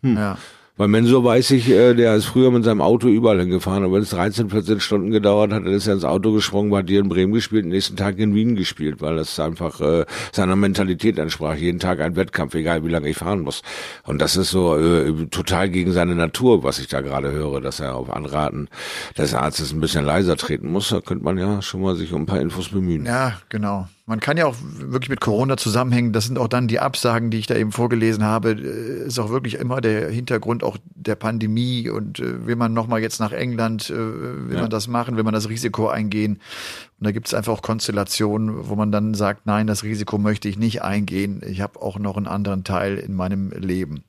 [0.02, 0.16] Hm.
[0.16, 0.36] Ja.
[0.78, 4.02] Weil Mensur weiß ich, äh, der ist früher mit seinem Auto überall hingefahren, aber wenn
[4.02, 7.10] es 13, 14 Stunden gedauert hat, dann ist er ins Auto gesprungen, war hier in
[7.10, 11.56] Bremen gespielt, nächsten Tag in Wien gespielt, weil das einfach äh, seiner Mentalität entsprach.
[11.56, 13.60] Jeden Tag ein Wettkampf, egal wie lange ich fahren muss.
[14.04, 17.78] Und das ist so äh, total gegen seine Natur, was ich da gerade höre, dass
[17.78, 18.68] er auf Anraten
[19.18, 20.88] des Arztes ein bisschen leiser treten muss.
[20.88, 23.04] Da könnte man ja schon mal sich um ein paar Infos bemühen.
[23.04, 23.88] Ja, genau.
[24.04, 26.12] Man kann ja auch wirklich mit Corona zusammenhängen.
[26.12, 28.50] Das sind auch dann die Absagen, die ich da eben vorgelesen habe.
[28.50, 33.00] Äh, ist auch wirklich immer der Hintergrund auch der Pandemie und äh, will man nochmal
[33.00, 34.62] jetzt nach England, äh, will ja.
[34.62, 36.40] man das machen, will man das Risiko eingehen.
[36.98, 40.48] Und da gibt es einfach auch Konstellationen, wo man dann sagt, nein, das Risiko möchte
[40.48, 41.40] ich nicht eingehen.
[41.46, 44.02] Ich habe auch noch einen anderen Teil in meinem Leben.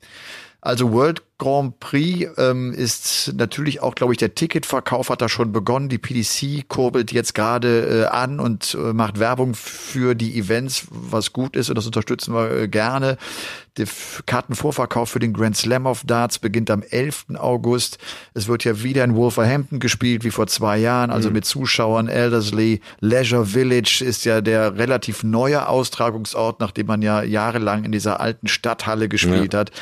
[0.60, 5.52] Also World Grand Prix ähm, ist natürlich auch, glaube ich, der Ticketverkauf hat da schon
[5.52, 5.90] begonnen.
[5.90, 11.34] Die PDC kurbelt jetzt gerade äh, an und äh, macht Werbung für die Events, was
[11.34, 13.18] gut ist und das unterstützen wir äh, gerne.
[13.76, 13.88] Der
[14.26, 17.26] Kartenvorverkauf für den Grand Slam of Darts beginnt am 11.
[17.34, 17.98] August.
[18.32, 21.34] Es wird ja wieder in Wolverhampton gespielt, wie vor zwei Jahren, also mhm.
[21.34, 22.06] mit Zuschauern.
[22.06, 28.20] Eldersley, Leisure Village ist ja der relativ neue Austragungsort, nachdem man ja jahrelang in dieser
[28.20, 29.60] alten Stadthalle gespielt ja.
[29.60, 29.72] hat,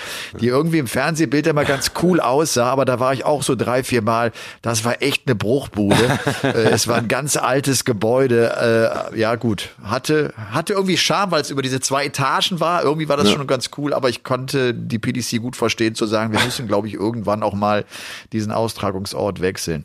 [0.40, 3.84] die irgendwie im Fernsehbild immer ganz cool aussah, aber da war ich auch so drei,
[3.84, 4.32] vier Mal.
[4.60, 5.96] Das war echt eine Bruchbude.
[6.42, 9.10] Äh, es war ein ganz altes Gebäude.
[9.12, 12.82] Äh, ja gut, hatte, hatte irgendwie Charme, weil es über diese zwei Etagen war.
[12.82, 13.36] Irgendwie war das ja.
[13.36, 16.66] schon ganz cool cool, aber ich konnte die PDC gut verstehen zu sagen, wir müssen,
[16.66, 17.84] glaube ich, irgendwann auch mal
[18.32, 19.84] diesen Austragungsort wechseln.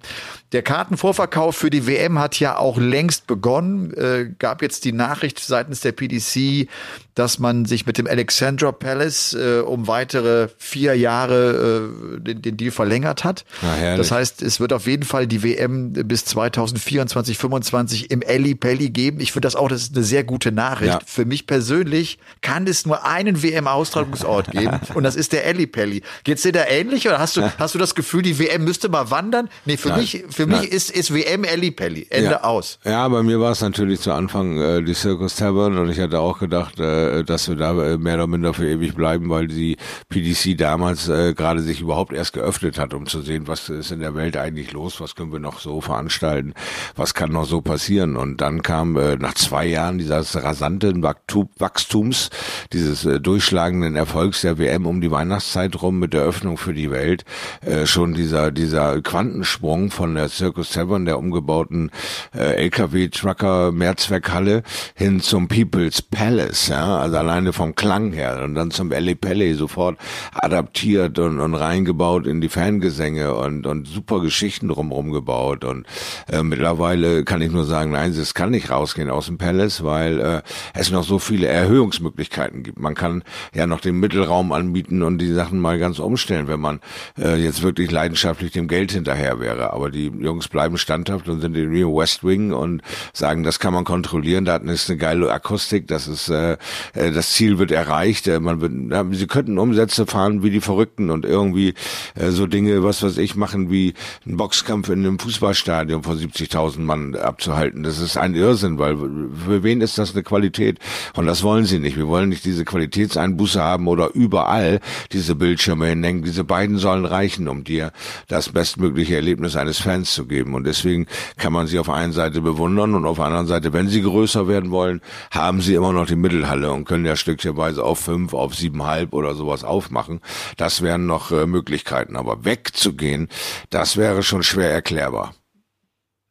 [0.53, 3.93] Der Kartenvorverkauf für die WM hat ja auch längst begonnen.
[3.93, 6.69] Äh, gab jetzt die Nachricht seitens der PDC,
[7.17, 12.57] dass man sich mit dem Alexandra Palace äh, um weitere vier Jahre äh, den, den
[12.57, 13.43] Deal verlängert hat.
[13.63, 18.53] Na, das heißt, es wird auf jeden Fall die WM bis 2024, 25 im Elli
[18.53, 19.19] Pelli geben.
[19.19, 20.93] Ich finde das auch, das ist eine sehr gute Nachricht.
[20.93, 20.99] Ja.
[21.07, 26.03] Für mich persönlich kann es nur einen WM-Austragungsort geben und das ist der Elli Pelli.
[26.23, 29.09] Geht's dir da ähnlich oder hast du, hast du das Gefühl, die WM müsste mal
[29.09, 29.49] wandern?
[29.65, 30.01] Nee, für Nein.
[30.01, 32.05] mich für mich ist, ist WM Elli Pelli.
[32.11, 32.43] Ende ja.
[32.43, 32.77] aus.
[32.83, 36.19] Ja, bei mir war es natürlich zu Anfang äh, die Circus Tavern und ich hatte
[36.19, 39.77] auch gedacht, äh, dass wir da äh, mehr oder minder für ewig bleiben, weil die
[40.09, 43.99] PDC damals äh, gerade sich überhaupt erst geöffnet hat, um zu sehen, was ist in
[43.99, 46.53] der Welt eigentlich los, was können wir noch so veranstalten,
[46.95, 48.15] was kann noch so passieren.
[48.15, 52.29] Und dann kam äh, nach zwei Jahren dieses rasanten Wachstums,
[52.73, 56.91] dieses äh, durchschlagenden Erfolgs der WM um die Weihnachtszeit rum mit der Öffnung für die
[56.91, 57.25] Welt,
[57.61, 61.91] äh, schon dieser, dieser Quantensprung von der Circus Seven, der umgebauten
[62.35, 64.63] äh, LKW-Trucker Mehrzweckhalle,
[64.95, 69.55] hin zum People's Palace, ja, also alleine vom Klang her und dann zum Elle Pelle
[69.55, 69.97] sofort
[70.33, 75.85] adaptiert und, und reingebaut in die Fangesänge und, und super Geschichten drumherum gebaut und
[76.31, 80.19] äh, mittlerweile kann ich nur sagen, nein, es kann nicht rausgehen aus dem Palace, weil
[80.19, 80.41] äh,
[80.73, 82.79] es noch so viele Erhöhungsmöglichkeiten gibt.
[82.79, 86.79] Man kann ja noch den Mittelraum anbieten und die Sachen mal ganz umstellen, wenn man
[87.17, 89.73] äh, jetzt wirklich leidenschaftlich dem Geld hinterher wäre.
[89.73, 92.81] Aber die Jungs bleiben standhaft und sind in West Wing und
[93.13, 96.57] sagen, das kann man kontrollieren, da ist eine geile Akustik, das ist äh,
[96.93, 100.61] äh, das Ziel wird erreicht, äh, man wird, ja, sie könnten Umsätze fahren wie die
[100.61, 101.73] Verrückten und irgendwie
[102.15, 103.93] äh, so Dinge, was weiß ich, machen wie
[104.25, 107.83] einen Boxkampf in einem Fußballstadion vor 70.000 Mann abzuhalten.
[107.83, 110.79] Das ist ein Irrsinn, weil für wen ist das eine Qualität?
[111.15, 111.97] Und das wollen sie nicht.
[111.97, 114.79] Wir wollen nicht diese Qualitätseinbuße haben oder überall
[115.11, 116.23] diese Bildschirme hinhängen.
[116.23, 117.91] Diese beiden sollen reichen, um dir
[118.27, 120.53] das bestmögliche Erlebnis eines Fans zu geben.
[120.53, 123.87] Und deswegen kann man sie auf einer Seite bewundern und auf der anderen Seite, wenn
[123.87, 127.99] sie größer werden wollen, haben sie immer noch die Mittelhalle und können ja stückchenweise auf
[127.99, 130.21] fünf, auf siebenhalb oder sowas aufmachen.
[130.57, 132.15] Das wären noch äh, Möglichkeiten.
[132.15, 133.29] Aber wegzugehen,
[133.69, 135.33] das wäre schon schwer erklärbar.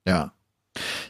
[0.07, 0.33] Ja.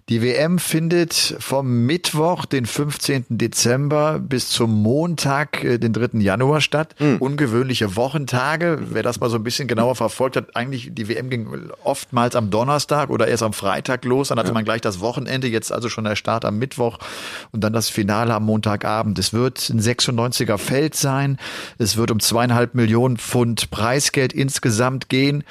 [0.08, 3.24] Die WM findet vom Mittwoch, den 15.
[3.28, 6.20] Dezember, bis zum Montag, äh, den 3.
[6.20, 6.94] Januar statt.
[7.00, 7.16] Mhm.
[7.16, 8.78] Ungewöhnliche Wochentage.
[8.88, 11.48] Wer das mal so ein bisschen genauer verfolgt hat, eigentlich die WM ging
[11.82, 14.28] oftmals am Donnerstag oder erst am Freitag los.
[14.28, 14.54] Dann hatte ja.
[14.54, 17.00] man gleich das Wochenende, jetzt also schon der Start am Mittwoch
[17.50, 19.18] und dann das Finale am Montagabend.
[19.18, 21.36] Es wird ein 96er Feld sein.
[21.78, 25.42] Es wird um zweieinhalb Millionen Pfund Preisgeld insgesamt gehen.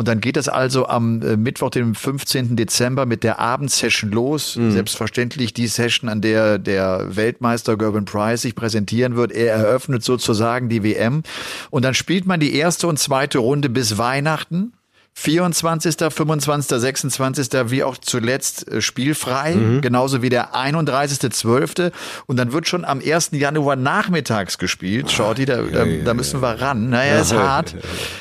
[0.00, 2.56] Und dann geht es also am äh, Mittwoch, dem 15.
[2.56, 4.56] Dezember mit der Abendsession los.
[4.56, 4.70] Mhm.
[4.70, 9.30] Selbstverständlich die Session, an der der Weltmeister Gerben Price sich präsentieren wird.
[9.30, 11.22] Er eröffnet sozusagen die WM.
[11.68, 14.72] Und dann spielt man die erste und zweite Runde bis Weihnachten.
[15.14, 17.70] 24., 25., 26.
[17.70, 19.80] wie auch zuletzt äh, spielfrei, mhm.
[19.82, 21.92] genauso wie der 31.12.
[22.26, 23.30] Und dann wird schon am 1.
[23.32, 25.10] Januar nachmittags gespielt.
[25.10, 26.88] Shorty, da, da, da müssen wir ran.
[26.88, 27.76] Naja, ist hart.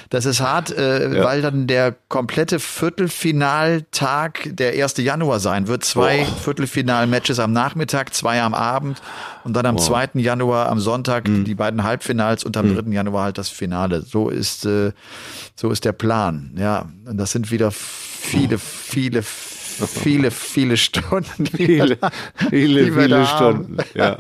[0.10, 1.24] Das ist hart, äh, ja.
[1.24, 4.98] weil dann der komplette Viertelfinaltag der 1.
[4.98, 5.86] Januar sein wird.
[5.86, 6.36] Zwei oh.
[6.44, 9.02] Viertelfinal-Matches am Nachmittag, zwei am Abend
[9.44, 9.80] und dann am oh.
[9.80, 10.10] 2.
[10.16, 11.44] Januar am Sonntag mhm.
[11.44, 12.86] die beiden Halbfinals und am mhm.
[12.86, 12.92] 3.
[12.92, 14.02] Januar halt das Finale.
[14.02, 14.92] So ist, äh,
[15.56, 16.52] so ist der Plan.
[16.58, 19.24] Ja, das sind wieder viele, viele,
[19.88, 21.46] viele, viele Stunden.
[21.60, 21.98] Viele,
[22.50, 23.78] viele, viele Stunden.
[23.94, 24.18] Ja.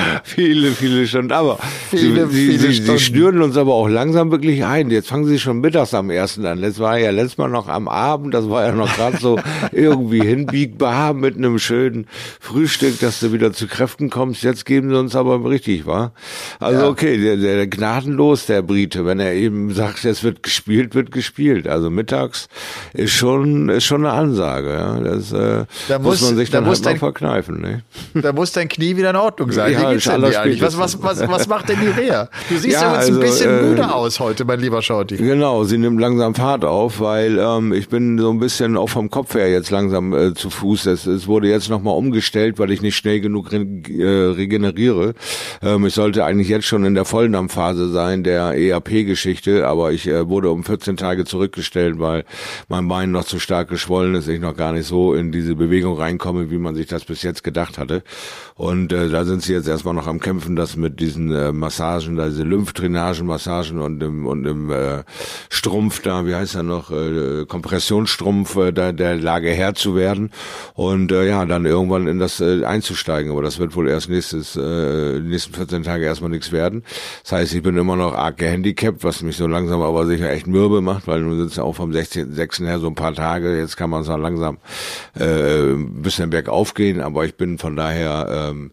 [0.24, 1.32] viele, viele Stunden.
[1.32, 1.58] Aber
[1.90, 2.98] viele, sie, viele sie, Stunden.
[2.98, 4.90] sie schnüren uns aber auch langsam wirklich ein.
[4.90, 6.62] Jetzt fangen sie schon mittags am ersten an.
[6.62, 8.34] Das war ja letztes Mal noch am Abend.
[8.34, 9.38] Das war ja noch gerade so
[9.72, 12.06] irgendwie hinbiegbar mit einem schönen
[12.40, 14.42] Frühstück, dass du wieder zu Kräften kommst.
[14.42, 16.12] Jetzt geben sie uns aber richtig, wa?
[16.60, 16.88] Also ja.
[16.88, 21.68] okay, der, der gnadenlos, der Brite, wenn er eben sagt, es wird gespielt, wird gespielt.
[21.68, 22.48] Also mittags
[22.92, 24.95] ist schon, ist schon eine Ansage, ja.
[25.04, 27.60] Das äh, Da muss, muss- man sich da dann muss halt mal dein- verkneifen.
[27.60, 27.82] Ne?
[28.14, 29.72] Da muss dein Knie wieder in Ordnung sein.
[29.72, 30.62] Ja, Wie geht's denn dir eigentlich?
[30.62, 32.28] Was, was, was, was macht denn die Reha?
[32.48, 35.16] Du siehst ja, uns also, ein bisschen äh, müde aus heute, mein lieber Shorty.
[35.16, 39.10] Genau, sie nimmt langsam Fahrt auf, weil ähm, ich bin so ein bisschen auch vom
[39.10, 40.86] Kopf her jetzt langsam äh, zu Fuß.
[40.86, 45.14] Es, es wurde jetzt nochmal umgestellt, weil ich nicht schnell genug re äh, regeneriere.
[45.62, 50.28] Ähm, ich sollte eigentlich jetzt schon in der Volldampfphase sein, der ERP-Geschichte, aber ich äh,
[50.28, 52.24] wurde um 14 Tage zurückgestellt, weil
[52.68, 55.96] mein Bein noch zu stark geschwollen ist, ich noch gar nicht so in diese Bewegung
[55.96, 58.02] reinkomme, wie man sich das bis jetzt gedacht hatte.
[58.54, 62.16] Und äh, da sind sie jetzt erstmal noch am Kämpfen, das mit diesen äh, Massagen,
[62.16, 65.02] da diese Lymphdrainagen, Massagen und im, und im äh,
[65.50, 70.30] Strumpf da, wie heißt er noch, äh, Kompressionsstrumpf, äh, da der Lage Herr zu werden
[70.74, 73.30] und äh, ja, dann irgendwann in das äh, einzusteigen.
[73.30, 76.82] Aber das wird wohl erst nächstes, äh, nächsten 14 Tage erstmal nichts werden.
[77.22, 80.46] Das heißt, ich bin immer noch arg gehandicapt, was mich so langsam aber sicher echt
[80.46, 82.64] mürbe macht, weil nun es ja auch vom 16.6.
[82.64, 83.58] her so ein paar Tage.
[83.58, 84.58] Jetzt kann man es auch langsam
[85.18, 88.72] äh, ein bisschen bergauf gehen, aber ich bin von daher ähm,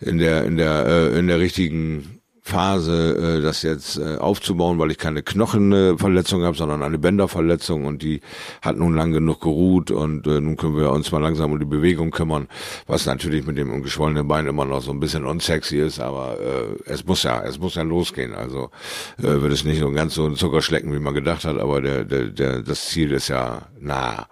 [0.00, 4.90] in der in der äh, in der richtigen Phase, äh, das jetzt äh, aufzubauen, weil
[4.90, 8.20] ich keine Knochenverletzung habe, sondern eine Bänderverletzung und die
[8.60, 11.64] hat nun lang genug geruht und äh, nun können wir uns mal langsam um die
[11.64, 12.48] Bewegung kümmern,
[12.86, 16.90] was natürlich mit dem geschwollenen Bein immer noch so ein bisschen unsexy ist, aber äh,
[16.90, 18.34] es muss ja, es muss ja losgehen.
[18.34, 18.70] Also
[19.18, 22.04] äh, wird es nicht so ganz so ein Zuckerschlecken, wie man gedacht hat, aber der,
[22.04, 24.26] der, der, das Ziel ist ja nah.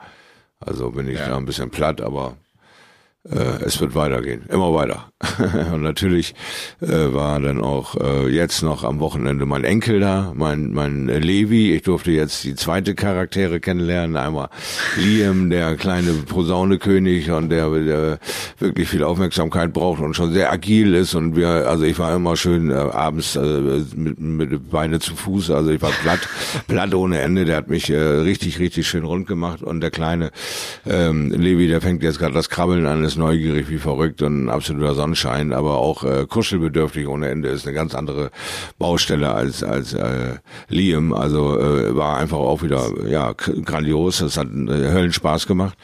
[0.61, 2.37] Also bin ich da ein bisschen platt, aber
[3.31, 5.13] äh, es wird weitergehen, immer weiter.
[5.75, 6.35] und natürlich
[6.81, 11.19] äh, war dann auch äh, jetzt noch am Wochenende mein Enkel da, mein mein äh,
[11.19, 11.75] Levi.
[11.75, 14.17] Ich durfte jetzt die zweite Charaktere kennenlernen.
[14.17, 14.49] Einmal
[14.97, 18.19] Liam, der kleine Posaunekönig und der, der
[18.59, 21.15] wirklich viel Aufmerksamkeit braucht und schon sehr agil ist.
[21.15, 25.51] Und wir, also ich war immer schön äh, abends äh, mit, mit Beine zu Fuß.
[25.51, 26.21] Also ich war platt,
[26.69, 27.45] platt ohne Ende.
[27.45, 29.63] Der hat mich äh, richtig, richtig schön rund gemacht.
[29.63, 30.31] Und der kleine
[30.87, 34.49] ähm, Levi, der fängt jetzt gerade das Krabbeln an, ist neugierig wie verrückt und ein
[34.49, 38.31] absoluter Sonnenschein, aber auch äh, kuschelbedürftig ohne Ende ist eine ganz andere
[38.79, 40.37] Baustelle als als äh,
[40.69, 41.13] Liam.
[41.13, 44.19] Also äh, war einfach auch wieder ja grandios.
[44.19, 45.77] Das hat äh, Höllenspaß gemacht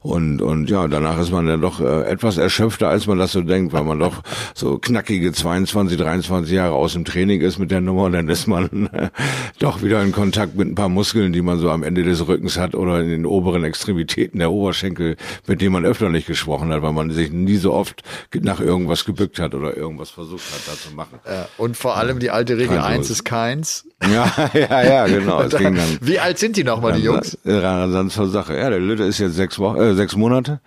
[0.00, 3.40] und und ja danach ist man dann doch äh, etwas erschöpfter als man das so
[3.40, 4.22] denkt, weil man doch
[4.54, 8.10] so knackige 22, 23 Jahre aus dem Training ist mit der Nummer.
[8.10, 9.10] Dann ist man äh,
[9.58, 12.58] doch wieder in Kontakt mit ein paar Muskeln, die man so am Ende des Rückens
[12.58, 16.82] hat oder in den oberen Extremitäten der Oberschenkel, mit denen man öfter nicht gesprochen hat,
[16.82, 18.02] weil man sich nie so oft
[18.40, 21.18] nach irgendwas gebückt hat oder irgendwas versucht hat, da zu machen.
[21.26, 23.86] Ja, und vor allem die alte Regel, Kein eins ist keins.
[24.10, 25.46] Ja, ja, ja, genau.
[25.48, 27.36] Ging dann Wie alt sind die nochmal, die Jungs?
[27.44, 28.56] Dann, dann zur Sache.
[28.56, 30.60] Ja, der Lütte ist jetzt sechs Wochen, äh, sechs Monate.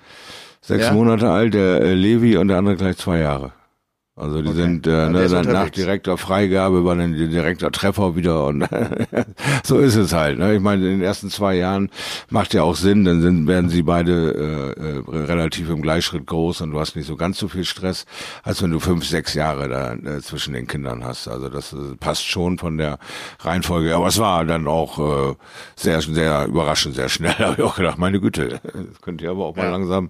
[0.61, 0.93] Sechs Ja.
[0.93, 3.51] Monate alt, der äh, Levi und der andere gleich zwei Jahre.
[4.15, 4.57] Also die Okay.
[4.61, 8.63] sind Ja, äh, ne, dann nach direkter Freigabe war dann direkter Treffer wieder und
[9.63, 10.37] so ist es halt.
[10.37, 10.53] Ne?
[10.53, 11.89] Ich meine, in den ersten zwei Jahren
[12.29, 16.61] macht ja auch Sinn, dann sind, werden sie beide äh, äh, relativ im Gleichschritt groß
[16.61, 18.05] und du hast nicht so ganz so viel Stress,
[18.43, 21.27] als wenn du fünf, sechs Jahre da äh, zwischen den Kindern hast.
[21.27, 22.99] Also das äh, passt schon von der
[23.39, 23.95] Reihenfolge.
[23.95, 24.99] Aber es war dann auch
[25.31, 25.35] äh,
[25.75, 27.33] sehr, sehr überraschend, sehr schnell.
[27.39, 29.71] Da habe ich auch gedacht, meine Güte, das könnt ihr aber auch mal Ja.
[29.71, 30.09] langsam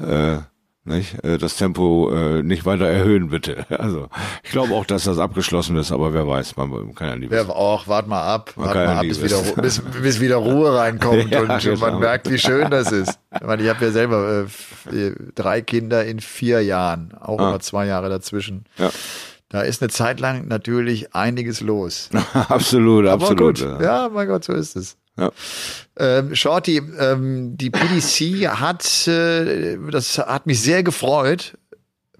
[0.00, 0.38] äh,
[0.86, 3.66] nicht, äh, das Tempo äh, nicht weiter erhöhen, bitte.
[3.78, 4.08] Also
[4.42, 7.48] ich glaube auch, dass das abgeschlossen ist, aber wer weiß, man kann ja nie Wer
[7.50, 10.74] auch, wart mal ab, Man wart mal ja ab, bis wieder, bis, bis wieder Ruhe
[10.76, 11.78] reinkommt Ja, und, genau.
[11.80, 13.18] man merkt, wie schön das ist.
[13.34, 14.46] Ich meine, ich habe ja selber
[14.92, 17.48] äh, äh, drei Kinder in vier Jahren, auch Ah.
[17.50, 18.64] immer zwei Jahre dazwischen.
[18.78, 18.90] Ja.
[19.48, 22.10] Da ist eine Zeit lang natürlich einiges los.
[22.48, 23.60] absolut, Aber absolut.
[23.60, 24.96] gut, ja, mein Gott, so ist es.
[25.16, 25.32] Ja.
[25.98, 31.56] Ähm, Shorty, ähm, die PDC hat, äh, das hat mich sehr gefreut,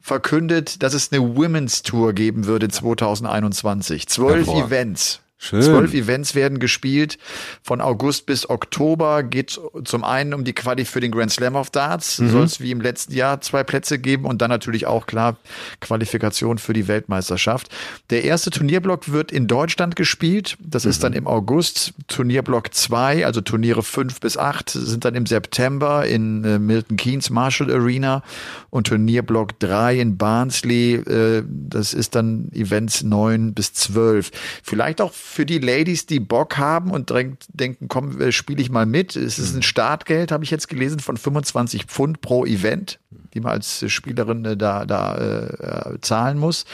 [0.00, 4.06] verkündet, dass es eine Women's Tour geben würde 2021.
[4.08, 4.48] Zwölf.
[4.48, 5.20] Events.
[5.38, 5.62] Schön.
[5.62, 7.18] Zwölf Events werden gespielt.
[7.62, 11.68] Von August bis Oktober geht zum einen um die Quali für den Grand Slam of
[11.70, 12.18] Darts.
[12.18, 12.30] Mhm.
[12.30, 15.36] Soll es wie im letzten Jahr zwei Plätze geben und dann natürlich auch klar
[15.80, 17.68] Qualifikation für die Weltmeisterschaft.
[18.08, 20.56] Der erste Turnierblock wird in Deutschland gespielt.
[20.58, 21.92] Das ist dann im August.
[22.08, 27.28] Turnierblock 2, also Turniere 5 bis 8, sind dann im September in äh, Milton Keynes
[27.28, 28.22] Marshall Arena
[28.70, 30.94] und Turnierblock 3 in Barnsley.
[30.94, 34.30] Äh, das ist dann Events 9 bis 12.
[34.62, 37.12] Vielleicht auch für die Ladies, die Bock haben und
[37.48, 39.16] denken, komm, äh, spiele ich mal mit.
[39.16, 43.00] Es ist ein Startgeld, habe ich jetzt gelesen, von 25 Pfund pro Event,
[43.34, 46.64] die man als Spielerin äh, da, da äh, äh, zahlen muss.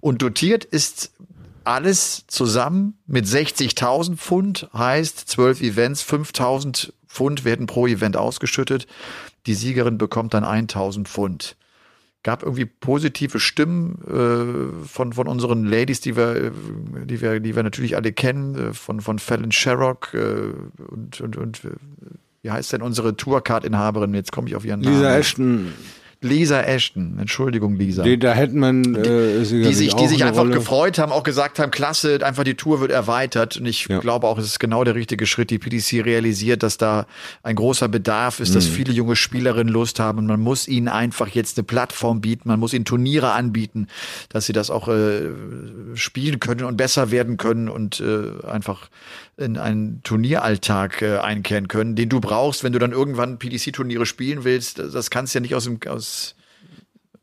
[0.00, 1.12] Und dotiert ist
[1.64, 8.86] alles zusammen mit 60.000 Pfund, heißt 12 Events, 5.000 Pfund werden pro Event ausgeschüttet.
[9.46, 11.56] Die Siegerin bekommt dann 1.000 Pfund.
[12.24, 16.50] Gab irgendwie positive Stimmen äh, von, von unseren Ladies, die wir, äh,
[17.04, 20.52] die wir, die wir natürlich alle kennen, äh, von, von Fallon Sherrock äh,
[20.90, 21.68] und, und, und äh,
[22.42, 24.14] wie heißt denn unsere Tourcard-Inhaberin?
[24.14, 24.96] Jetzt komme ich auf ihren Namen.
[24.96, 25.72] Lisa Ashton.
[26.24, 28.02] Lisa Ashton, Entschuldigung, Lisa.
[28.02, 30.54] Die, da hätten man, äh, die sich, die sich einfach Rolle.
[30.54, 33.58] gefreut haben, auch gesagt haben, klasse, einfach die Tour wird erweitert.
[33.58, 33.98] Und ich ja.
[33.98, 35.50] glaube auch, es ist genau der richtige Schritt.
[35.50, 37.06] Die PDC realisiert, dass da
[37.42, 38.54] ein großer Bedarf ist, mhm.
[38.54, 40.18] dass viele junge Spielerinnen Lust haben.
[40.18, 43.88] Und man muss ihnen einfach jetzt eine Plattform bieten, man muss ihnen Turniere anbieten,
[44.30, 45.28] dass sie das auch äh,
[45.94, 48.88] spielen können und besser werden können und äh, einfach
[49.36, 54.44] in einen Turnieralltag äh, einkehren können, den du brauchst, wenn du dann irgendwann PDC-Turniere spielen
[54.44, 54.78] willst.
[54.78, 56.43] Das kannst du ja nicht aus dem aus äh,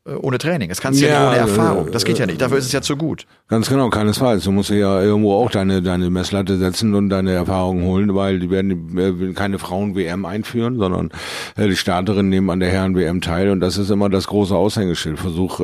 [0.04, 0.68] ohne Training.
[0.68, 1.92] Das kannst du ja, ja nicht ohne Erfahrung.
[1.92, 2.40] Das geht ja nicht.
[2.40, 3.26] Dafür ist es ja zu gut.
[3.46, 4.42] Ganz genau, keinesfalls.
[4.42, 8.50] Du musst ja irgendwo auch deine, deine Messlatte setzen und deine Erfahrungen holen, weil die
[8.50, 11.10] werden äh, keine Frauen-WM einführen, sondern
[11.56, 15.20] äh, die Starterinnen nehmen an der Herren-WM teil und das ist immer das große Aushängeschild.
[15.20, 15.60] Versuch,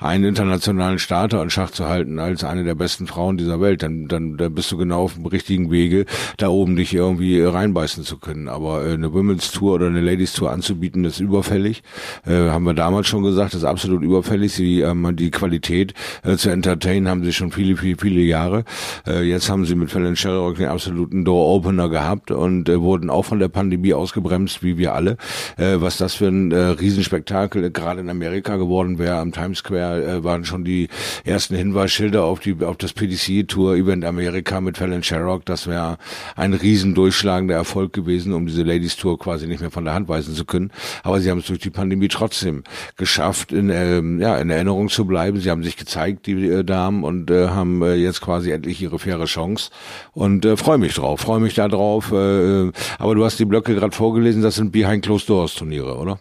[0.00, 3.82] einen internationalen Starter an Schach zu halten als eine der besten Frauen dieser Welt.
[3.82, 6.04] Dann, dann, dann bist du genau auf dem richtigen Wege,
[6.36, 8.48] da oben dich irgendwie reinbeißen zu können.
[8.48, 11.82] Aber eine Women's Tour oder eine Ladies Tour anzubieten, ist überfällig.
[12.26, 14.52] haben wir damals schon gesagt, ist absolut überfällig.
[14.52, 15.94] Sie, ähm, die Qualität
[16.24, 18.64] äh, zu entertainen haben sie schon viele, viele, viele Jahre.
[19.06, 23.24] Äh, jetzt haben sie mit Fallon Sherrock den absoluten Door-Opener gehabt und äh, wurden auch
[23.24, 25.16] von der Pandemie ausgebremst, wie wir alle.
[25.56, 29.16] Äh, was das für ein äh, Riesenspektakel gerade in Amerika geworden wäre.
[29.16, 30.88] Am Times Square äh, waren schon die
[31.24, 35.44] ersten Hinweisschilder auf die auf das PDC Tour Event Amerika mit Fallon Sherrock.
[35.44, 35.98] Das wäre
[36.36, 40.08] ein riesen durchschlagender Erfolg gewesen, um diese Ladies Tour quasi nicht mehr von der Hand
[40.08, 40.70] weisen zu können.
[41.02, 42.64] Aber sie haben es durch die Pandemie trotzdem
[42.96, 45.40] geschafft, in, ähm, ja, in Erinnerung zu bleiben.
[45.40, 48.98] Sie haben sich gezeigt, die äh, Damen, und äh, haben äh, jetzt quasi endlich ihre
[48.98, 49.70] faire Chance.
[50.12, 52.12] Und äh, freue mich drauf, freue mich da drauf.
[52.12, 55.96] Äh, äh, aber du hast die Blöcke gerade vorgelesen, das sind Behind Closed Doors Turniere,
[55.96, 56.20] oder?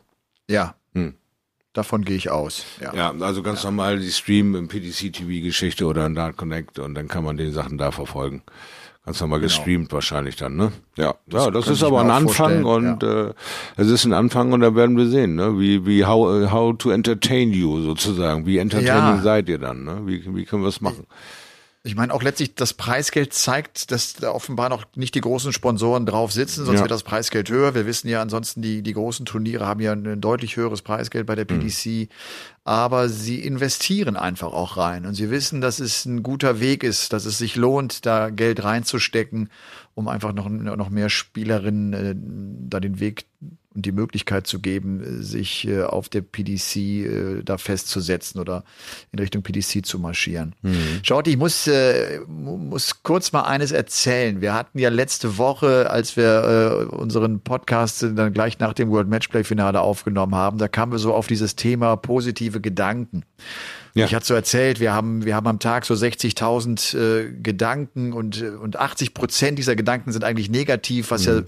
[0.50, 0.76] Ja.
[0.94, 1.14] Hm.
[1.74, 2.66] Davon gehe ich aus.
[2.82, 3.70] Ja, ja also ganz ja.
[3.70, 7.78] normal die Stream im PDC-TV-Geschichte oder in Dart Connect und dann kann man die Sachen
[7.78, 8.44] da verfolgen.
[9.04, 9.48] Ganz normal genau.
[9.48, 10.72] gestreamt wahrscheinlich dann, ne?
[10.96, 13.30] Ja, das, ja, das ist aber ein Anfang und ja.
[13.30, 13.34] äh,
[13.76, 15.60] es ist ein Anfang und da werden wir sehen, ne?
[15.60, 19.22] Wie wie how how to entertain you sozusagen, wie entertaining ja.
[19.24, 20.02] seid ihr dann, ne?
[20.06, 21.08] Wie wie können wir es machen?
[21.10, 21.41] Ich
[21.96, 26.32] meine, auch letztlich das Preisgeld zeigt, dass da offenbar noch nicht die großen Sponsoren drauf
[26.32, 26.82] sitzen, sonst ja.
[26.82, 27.74] wird das Preisgeld höher.
[27.74, 31.34] Wir wissen ja ansonsten, die, die großen Turniere haben ja ein deutlich höheres Preisgeld bei
[31.34, 31.86] der PDC.
[31.86, 32.08] Mhm.
[32.64, 37.14] Aber sie investieren einfach auch rein und sie wissen, dass es ein guter Weg ist,
[37.14, 39.50] dass es sich lohnt, da Geld reinzustecken,
[39.96, 42.16] um einfach noch, noch mehr Spielerinnen äh,
[42.70, 43.26] da den Weg
[43.74, 48.64] und die Möglichkeit zu geben, sich äh, auf der PDC äh, da festzusetzen oder
[49.12, 50.56] in Richtung PDC zu marschieren.
[50.62, 51.00] Mhm.
[51.04, 54.42] Schaut, ich muss, äh, muss kurz mal eines erzählen.
[54.42, 59.08] Wir hatten ja letzte Woche, als wir äh, unseren Podcast dann gleich nach dem World
[59.08, 63.24] Matchplay Finale aufgenommen haben, da kamen wir so auf dieses Thema positive Gedanken.
[63.94, 64.06] Ja.
[64.06, 68.42] Ich hatte so erzählt, wir haben, wir haben am Tag so 60.000 äh, Gedanken und,
[68.42, 71.46] und 80 Prozent dieser Gedanken sind eigentlich negativ, was mhm.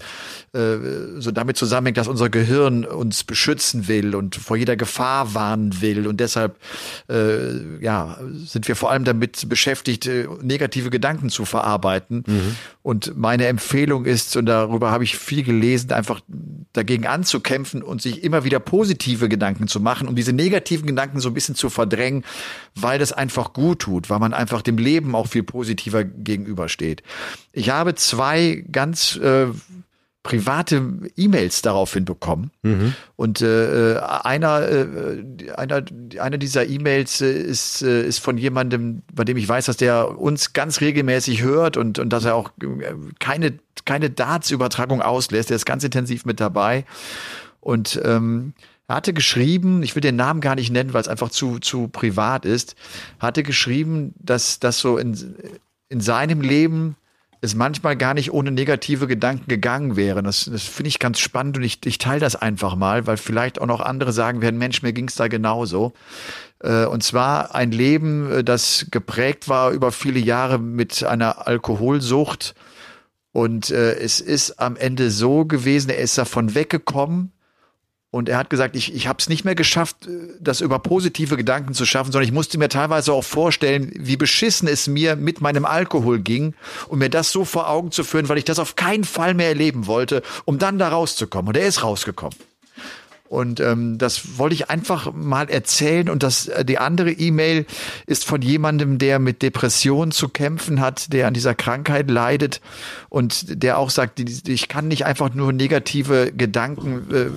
[0.52, 5.34] ja äh, so damit zusammenhängt, dass unser Gehirn uns beschützen will und vor jeder Gefahr
[5.34, 6.06] warnen will.
[6.06, 6.58] Und deshalb
[7.08, 12.24] äh, ja, sind wir vor allem damit beschäftigt, äh, negative Gedanken zu verarbeiten.
[12.26, 12.56] Mhm.
[12.82, 16.20] Und meine Empfehlung ist, und darüber habe ich viel gelesen, einfach
[16.74, 21.30] dagegen anzukämpfen und sich immer wieder positive Gedanken zu machen, um diese negativen Gedanken so
[21.30, 22.24] ein bisschen zu verdrängen
[22.74, 27.02] weil das einfach gut tut, weil man einfach dem Leben auch viel positiver gegenübersteht.
[27.52, 29.46] Ich habe zwei ganz äh,
[30.24, 30.82] private
[31.16, 32.50] E-Mails daraufhin bekommen.
[32.62, 32.94] Mhm.
[33.14, 35.84] Und äh, einer, äh, einer,
[36.18, 40.54] einer dieser E-Mails ist, äh, ist von jemandem, bei dem ich weiß, dass der uns
[40.54, 42.50] ganz regelmäßig hört und, und dass er auch
[43.20, 45.50] keine, keine Darts-Übertragung auslässt.
[45.50, 46.86] Der ist ganz intensiv mit dabei.
[47.60, 48.54] Und ähm,
[48.88, 52.44] hatte geschrieben, ich will den Namen gar nicht nennen, weil es einfach zu, zu privat
[52.44, 52.76] ist,
[53.18, 55.36] hatte geschrieben, dass das so in,
[55.88, 56.96] in seinem Leben
[57.40, 60.22] es manchmal gar nicht ohne negative Gedanken gegangen wäre.
[60.22, 63.60] Das, das finde ich ganz spannend und ich, ich teile das einfach mal, weil vielleicht
[63.60, 65.92] auch noch andere sagen werden, Mensch, mir ging es da genauso.
[66.60, 72.54] Äh, und zwar ein Leben, äh, das geprägt war über viele Jahre mit einer Alkoholsucht.
[73.32, 77.32] Und äh, es ist am Ende so gewesen, er ist davon weggekommen
[78.14, 81.36] und er hat gesagt, ich, ich habe es nicht mehr geschafft, äh, das über positive
[81.36, 85.40] Gedanken zu schaffen, sondern ich musste mir teilweise auch vorstellen, wie beschissen es mir mit
[85.40, 86.54] meinem Alkohol ging,
[86.86, 89.48] um mir das so vor Augen zu führen, weil ich das auf keinen Fall mehr
[89.48, 91.48] erleben wollte, um dann da rauszukommen.
[91.48, 92.38] Und er ist rausgekommen.
[93.34, 96.08] Und ähm, das wollte ich einfach mal erzählen.
[96.08, 97.66] Und das, äh, die andere E-Mail
[98.06, 102.60] ist von jemandem, der mit Depressionen zu kämpfen hat, der an dieser Krankheit leidet
[103.08, 107.30] und der auch sagt, ich kann nicht einfach nur negative Gedanken äh,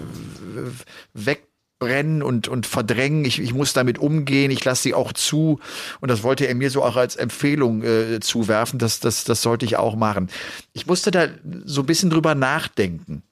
[1.15, 3.25] wegbrennen und, und verdrängen.
[3.25, 4.51] Ich, ich muss damit umgehen.
[4.51, 5.59] Ich lasse sie auch zu.
[5.99, 8.77] Und das wollte er mir so auch als Empfehlung äh, zuwerfen.
[8.77, 10.29] Das, das, das sollte ich auch machen.
[10.73, 11.27] Ich musste da
[11.65, 13.23] so ein bisschen drüber nachdenken.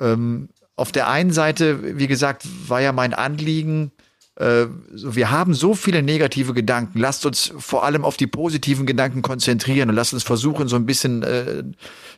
[0.00, 0.48] Ähm,
[0.78, 3.90] auf der einen Seite, wie gesagt, war ja mein Anliegen,
[4.36, 7.00] äh, wir haben so viele negative Gedanken.
[7.00, 10.86] Lasst uns vor allem auf die positiven Gedanken konzentrieren und lasst uns versuchen, so ein
[10.86, 11.58] bisschen äh,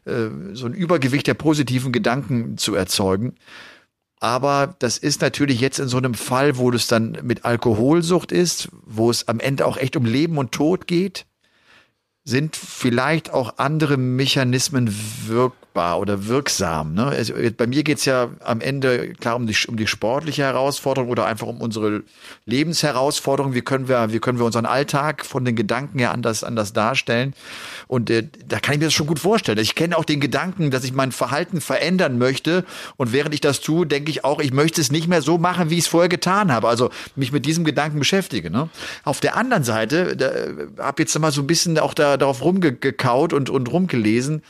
[0.05, 3.35] äh, so ein Übergewicht der positiven Gedanken zu erzeugen.
[4.19, 8.69] Aber das ist natürlich jetzt in so einem Fall, wo es dann mit Alkoholsucht ist,
[8.85, 11.25] wo es am Ende auch echt um Leben und Tod geht,
[12.25, 14.95] sind vielleicht auch andere Mechanismen
[15.27, 16.95] wirk wirkbar oder wirksam.
[16.95, 17.07] Ne?
[17.07, 21.27] Also bei mir geht's ja am Ende klar um die, um die sportliche Herausforderung oder
[21.27, 22.03] einfach um unsere
[22.47, 23.55] Lebensherausforderung.
[23.55, 27.35] Wie können wir, wie können wir unseren Alltag von den Gedanken her anders, anders darstellen?
[27.87, 29.59] Und äh, da kann ich mir das schon gut vorstellen.
[29.59, 32.65] Ich kenne auch den Gedanken, dass ich mein Verhalten verändern möchte.
[32.97, 35.71] Und während ich das tue, denke ich auch, ich möchte es nicht mehr so machen,
[35.71, 36.69] wie ich es vorher getan habe.
[36.69, 38.51] Also mich mit diesem Gedanken beschäftige.
[38.51, 38.69] Ne?
[39.05, 42.43] Auf der anderen Seite, da äh, habe jetzt mal so ein bisschen auch da, darauf
[42.43, 44.43] rumgekaut und, und rumgelesen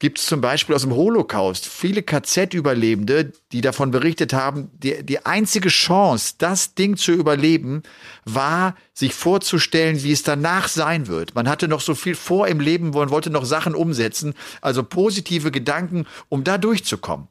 [0.00, 5.24] gibt es zum Beispiel aus dem Holocaust viele KZ-Überlebende, die davon berichtet haben, die, die
[5.24, 7.82] einzige Chance, das Ding zu überleben,
[8.24, 11.34] war, sich vorzustellen, wie es danach sein wird.
[11.34, 15.50] Man hatte noch so viel vor im Leben, man wollte noch Sachen umsetzen, also positive
[15.50, 17.28] Gedanken, um da durchzukommen.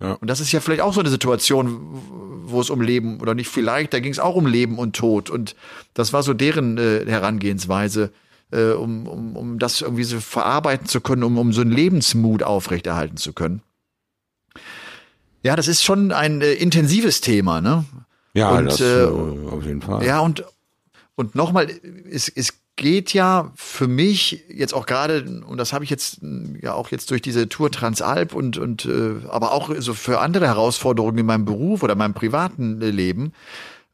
[0.00, 0.14] Ja.
[0.14, 3.48] Und das ist ja vielleicht auch so eine Situation, wo es um Leben oder nicht
[3.48, 5.28] vielleicht, da ging es auch um Leben und Tod.
[5.28, 5.54] Und
[5.92, 8.12] das war so deren äh, Herangehensweise
[8.52, 12.42] äh, um, um, um das irgendwie so verarbeiten zu können, um, um so einen Lebensmut
[12.42, 13.62] aufrechterhalten zu können.
[15.42, 17.84] Ja, das ist schon ein äh, intensives Thema, ne?
[18.34, 20.04] Ja, und, das äh, auf jeden Fall.
[20.04, 20.44] Ja, und,
[21.16, 21.68] und nochmal,
[22.10, 26.20] es, es geht ja für mich jetzt auch gerade, und das habe ich jetzt
[26.60, 30.46] ja auch jetzt durch diese Tour Transalp und, und äh, aber auch so für andere
[30.46, 33.32] Herausforderungen in meinem Beruf oder meinem privaten Leben,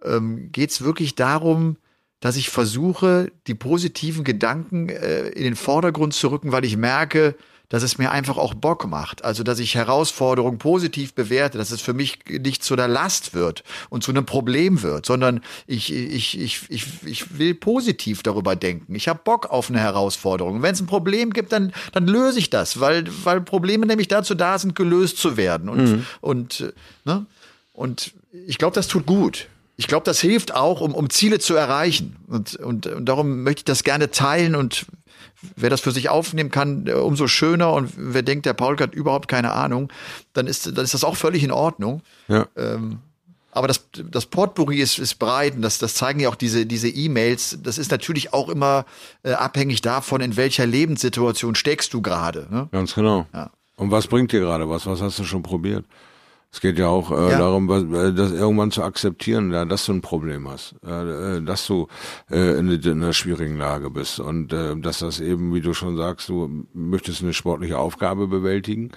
[0.04, 1.76] ähm, geht es wirklich darum,
[2.20, 7.36] dass ich versuche, die positiven Gedanken äh, in den Vordergrund zu rücken, weil ich merke,
[7.68, 9.24] dass es mir einfach auch Bock macht.
[9.24, 13.62] Also, dass ich Herausforderungen positiv bewerte, dass es für mich nicht zu einer Last wird
[13.90, 18.94] und zu einem Problem wird, sondern ich, ich, ich, ich, ich will positiv darüber denken.
[18.94, 20.62] Ich habe Bock auf eine Herausforderung.
[20.62, 24.34] Wenn es ein Problem gibt, dann, dann löse ich das, weil, weil Probleme nämlich dazu
[24.34, 25.68] da sind, gelöst zu werden.
[25.68, 26.06] Und, mhm.
[26.22, 26.72] und, äh,
[27.04, 27.26] ne?
[27.74, 28.12] und
[28.46, 29.46] ich glaube, das tut gut
[29.78, 32.16] ich glaube, das hilft auch, um, um Ziele zu erreichen.
[32.26, 34.86] Und, und, und darum möchte ich das gerne teilen und
[35.54, 37.72] wer das für sich aufnehmen kann, äh, umso schöner.
[37.72, 39.90] Und wer denkt, der Paul hat überhaupt keine Ahnung,
[40.32, 42.02] dann ist, dann ist das auch völlig in Ordnung.
[42.26, 42.48] Ja.
[42.56, 42.98] Ähm,
[43.52, 46.88] aber das, das Portbury ist, ist breit und das, das zeigen ja auch diese, diese
[46.88, 47.58] E-Mails.
[47.62, 48.84] Das ist natürlich auch immer
[49.22, 52.48] äh, abhängig davon, in welcher Lebenssituation steckst du gerade.
[52.50, 52.68] Ne?
[52.72, 53.26] Ganz genau.
[53.32, 53.52] Ja.
[53.76, 54.86] Und was bringt dir gerade was?
[54.86, 55.84] Was hast du schon probiert?
[56.50, 57.38] Es geht ja auch äh, ja.
[57.38, 61.88] darum, äh, das irgendwann zu akzeptieren, ja, dass du ein Problem hast, äh, dass du
[62.30, 65.96] äh, in, in einer schwierigen Lage bist und äh, dass das eben, wie du schon
[65.98, 68.92] sagst, du möchtest eine sportliche Aufgabe bewältigen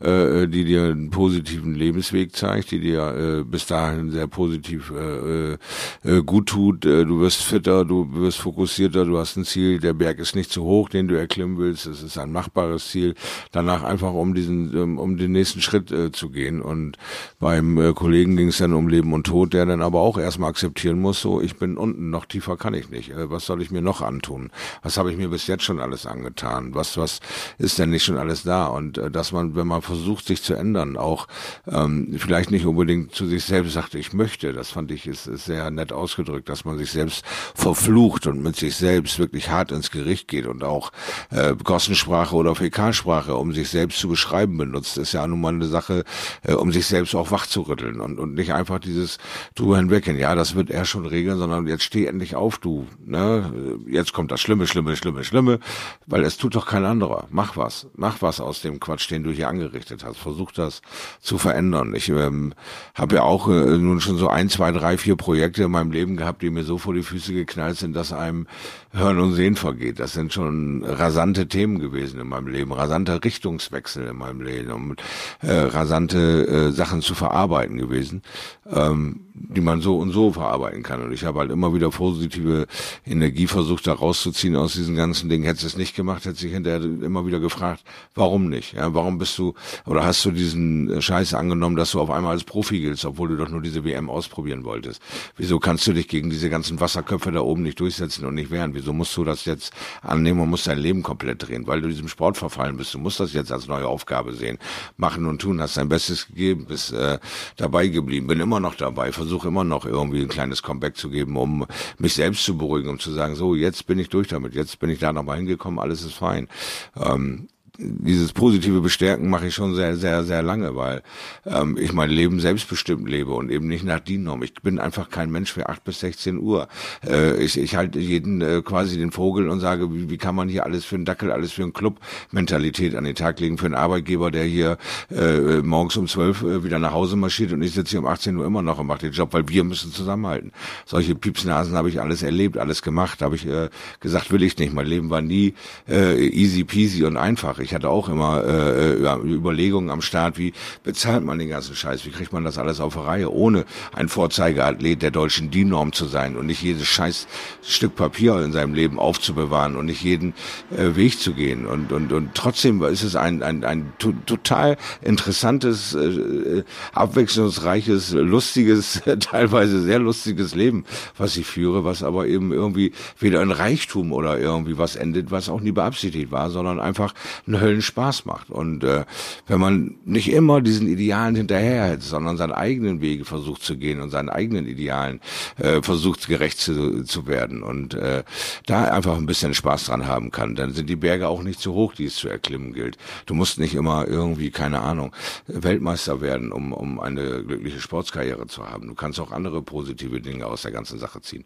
[0.00, 5.52] äh, die dir einen positiven Lebensweg zeigt, die dir äh, bis dahin sehr positiv äh,
[5.52, 5.58] äh,
[6.04, 6.84] äh, gut tut.
[6.84, 10.50] Äh, du wirst fitter, du wirst fokussierter, du hast ein Ziel, der Berg ist nicht
[10.50, 13.14] zu hoch, den du erklimmen willst, es ist ein machbares Ziel.
[13.52, 16.60] Danach einfach um diesen, um, um den nächsten Schritt äh, zu gehen.
[16.60, 16.98] Und
[17.38, 20.50] beim äh, Kollegen ging es dann um Leben und Tod, der dann aber auch erstmal
[20.50, 23.12] akzeptieren muss, so ich bin unten, noch tiefer kann ich nicht.
[23.12, 24.50] Äh, was soll ich mir noch antun?
[24.82, 26.74] Was habe ich mir bis jetzt schon alles angetan?
[26.74, 27.20] Was, was
[27.56, 28.66] ist denn nicht schon alles da?
[28.66, 31.26] Und äh, dass man, wenn man versucht, sich zu ändern, auch
[31.66, 35.46] ähm, vielleicht nicht unbedingt zu sich selbst sagt, ich möchte, das fand ich ist, ist
[35.46, 37.24] sehr nett ausgedrückt, dass man sich selbst
[37.54, 40.92] verflucht und mit sich selbst wirklich hart ins Gericht geht und auch
[41.30, 45.66] äh, Gossensprache oder Fäkalsprache, um sich selbst zu beschreiben benutzt, ist ja nun mal eine
[45.66, 46.04] Sache,
[46.42, 49.18] äh, um sich selbst auch wach zu rütteln und, und nicht einfach dieses
[49.54, 53.78] drüber hinweggehen, ja, das wird er schon regeln, sondern jetzt steh endlich auf, du, ne,
[53.86, 55.60] jetzt kommt das Schlimme, Schlimme, Schlimme, Schlimme,
[56.06, 57.26] weil es tut doch kein anderer.
[57.30, 60.80] Mach was, mach was aus dem Quatsch, den du hier angerichtet hast versucht das
[61.20, 61.94] zu verändern.
[61.94, 62.54] Ich ähm,
[62.94, 66.16] habe ja auch äh, nun schon so ein, zwei, drei, vier Projekte in meinem Leben
[66.16, 68.46] gehabt, die mir so vor die Füße geknallt sind, dass einem
[68.92, 69.98] Hören und Sehen vergeht.
[70.00, 74.96] Das sind schon rasante Themen gewesen in meinem Leben, rasante Richtungswechsel in meinem Leben, um
[75.42, 78.22] äh, rasante äh, Sachen zu verarbeiten gewesen.
[78.70, 81.02] Ähm, die man so und so verarbeiten kann.
[81.02, 82.66] Und ich habe halt immer wieder positive
[83.04, 85.44] Energie versucht, da rauszuziehen aus diesen ganzen Dingen.
[85.44, 88.72] Hättest du es nicht gemacht, hätte sich hinterher immer wieder gefragt, warum nicht?
[88.72, 89.54] Ja, warum bist du,
[89.84, 93.36] oder hast du diesen Scheiß angenommen, dass du auf einmal als Profi giltst, obwohl du
[93.36, 95.02] doch nur diese WM ausprobieren wolltest?
[95.36, 98.74] Wieso kannst du dich gegen diese ganzen Wasserköpfe da oben nicht durchsetzen und nicht wehren?
[98.74, 101.66] Wieso musst du das jetzt annehmen und musst dein Leben komplett drehen?
[101.66, 102.94] Weil du diesem Sport verfallen bist.
[102.94, 104.58] Du musst das jetzt als neue Aufgabe sehen.
[104.96, 107.18] Machen und tun, hast dein Bestes gegeben, bist äh,
[107.56, 111.36] dabei geblieben, bin immer noch dabei, versuche immer noch irgendwie ein kleines Comeback zu geben,
[111.36, 111.66] um
[111.98, 114.90] mich selbst zu beruhigen, um zu sagen, so, jetzt bin ich durch damit, jetzt bin
[114.90, 116.48] ich da nochmal hingekommen, alles ist fein.
[116.96, 117.48] Ähm,
[117.78, 121.02] dieses positive Bestärken mache ich schon sehr, sehr, sehr lange, weil
[121.44, 124.42] ähm, ich mein Leben selbstbestimmt lebe und eben nicht nach DIN-Norm.
[124.42, 126.68] Ich bin einfach kein Mensch für acht bis 16 Uhr.
[127.06, 130.48] Äh, ich, ich halte jeden äh, quasi den Vogel und sage, wie, wie kann man
[130.48, 132.00] hier alles für einen Dackel, alles für einen Club
[132.30, 134.78] Mentalität an den Tag legen, für einen Arbeitgeber, der hier
[135.10, 138.36] äh, morgens um zwölf äh, wieder nach Hause marschiert und ich sitze hier um 18
[138.36, 140.52] Uhr immer noch und mache den Job, weil wir müssen zusammenhalten.
[140.84, 143.68] Solche Piepsnasen habe ich alles erlebt, alles gemacht, habe ich äh,
[144.00, 144.72] gesagt, will ich nicht.
[144.72, 145.54] Mein Leben war nie
[145.88, 147.58] äh, easy peasy und einfach.
[147.58, 150.52] Ich hatte auch immer äh, Überlegungen am Start, wie
[150.82, 153.64] bezahlt man den ganzen Scheiß, wie kriegt man das alles auf Reihe, ohne
[153.94, 157.26] ein Vorzeigeathlet der deutschen DIN-Norm zu sein und nicht jedes scheiß
[157.62, 160.34] Stück Papier in seinem Leben aufzubewahren und nicht jeden
[160.76, 161.66] äh, Weg zu gehen.
[161.66, 169.82] Und, und, und trotzdem ist es ein, ein, ein total interessantes, äh, abwechslungsreiches, lustiges, teilweise
[169.82, 170.84] sehr lustiges Leben,
[171.16, 175.48] was ich führe, was aber eben irgendwie weder in Reichtum oder irgendwie was endet, was
[175.48, 177.14] auch nie beabsichtigt war, sondern einfach
[177.56, 178.50] einen Höllenspaß macht.
[178.50, 179.04] Und äh,
[179.46, 184.10] wenn man nicht immer diesen Idealen hinterherhält, sondern seinen eigenen Wege versucht zu gehen und
[184.10, 185.20] seinen eigenen Idealen
[185.58, 188.24] äh, versucht gerecht zu, zu werden und äh,
[188.66, 191.74] da einfach ein bisschen Spaß dran haben kann, dann sind die Berge auch nicht zu
[191.74, 192.96] hoch, die es zu erklimmen gilt.
[193.26, 195.14] Du musst nicht immer irgendwie, keine Ahnung,
[195.46, 198.88] Weltmeister werden, um, um eine glückliche Sportskarriere zu haben.
[198.88, 201.44] Du kannst auch andere positive Dinge aus der ganzen Sache ziehen.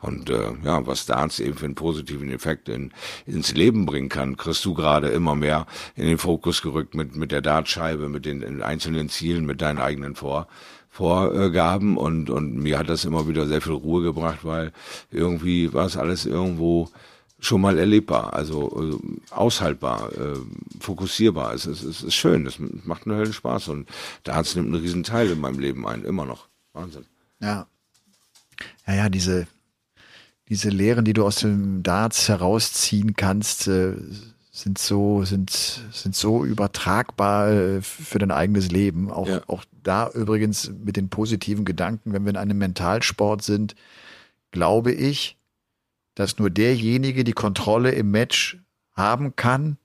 [0.00, 2.92] Und äh, ja, was Darts eben für einen positiven Effekt in,
[3.26, 5.47] ins Leben bringen kann, kriegst du gerade immer mehr
[5.96, 10.14] in den Fokus gerückt mit, mit der Dartscheibe, mit den einzelnen Zielen, mit deinen eigenen
[10.14, 10.46] Vor.
[10.90, 14.72] Vorgaben und, und mir hat das immer wieder sehr viel Ruhe gebracht, weil
[15.12, 16.88] irgendwie war es alles irgendwo
[17.38, 20.38] schon mal erlebbar, also äh, aushaltbar, äh,
[20.80, 21.54] fokussierbar.
[21.54, 23.88] Es, es, es ist schön, es macht einen Höllen Spaß und
[24.24, 26.48] da hat es nimmt einen riesen Teil in meinem Leben ein, immer noch.
[26.72, 27.04] Wahnsinn.
[27.40, 27.66] Ja.
[28.86, 29.46] Ja, ja, diese,
[30.48, 33.94] diese Lehren, die du aus dem Darts herausziehen kannst, äh,
[34.58, 39.10] sind so, sind, sind so übertragbar äh, für dein eigenes Leben.
[39.10, 39.40] Auch, ja.
[39.46, 43.76] auch da übrigens mit den positiven Gedanken, wenn wir in einem Mentalsport sind,
[44.50, 45.36] glaube ich,
[46.14, 48.58] dass nur derjenige die Kontrolle im Match
[48.94, 49.78] haben kann,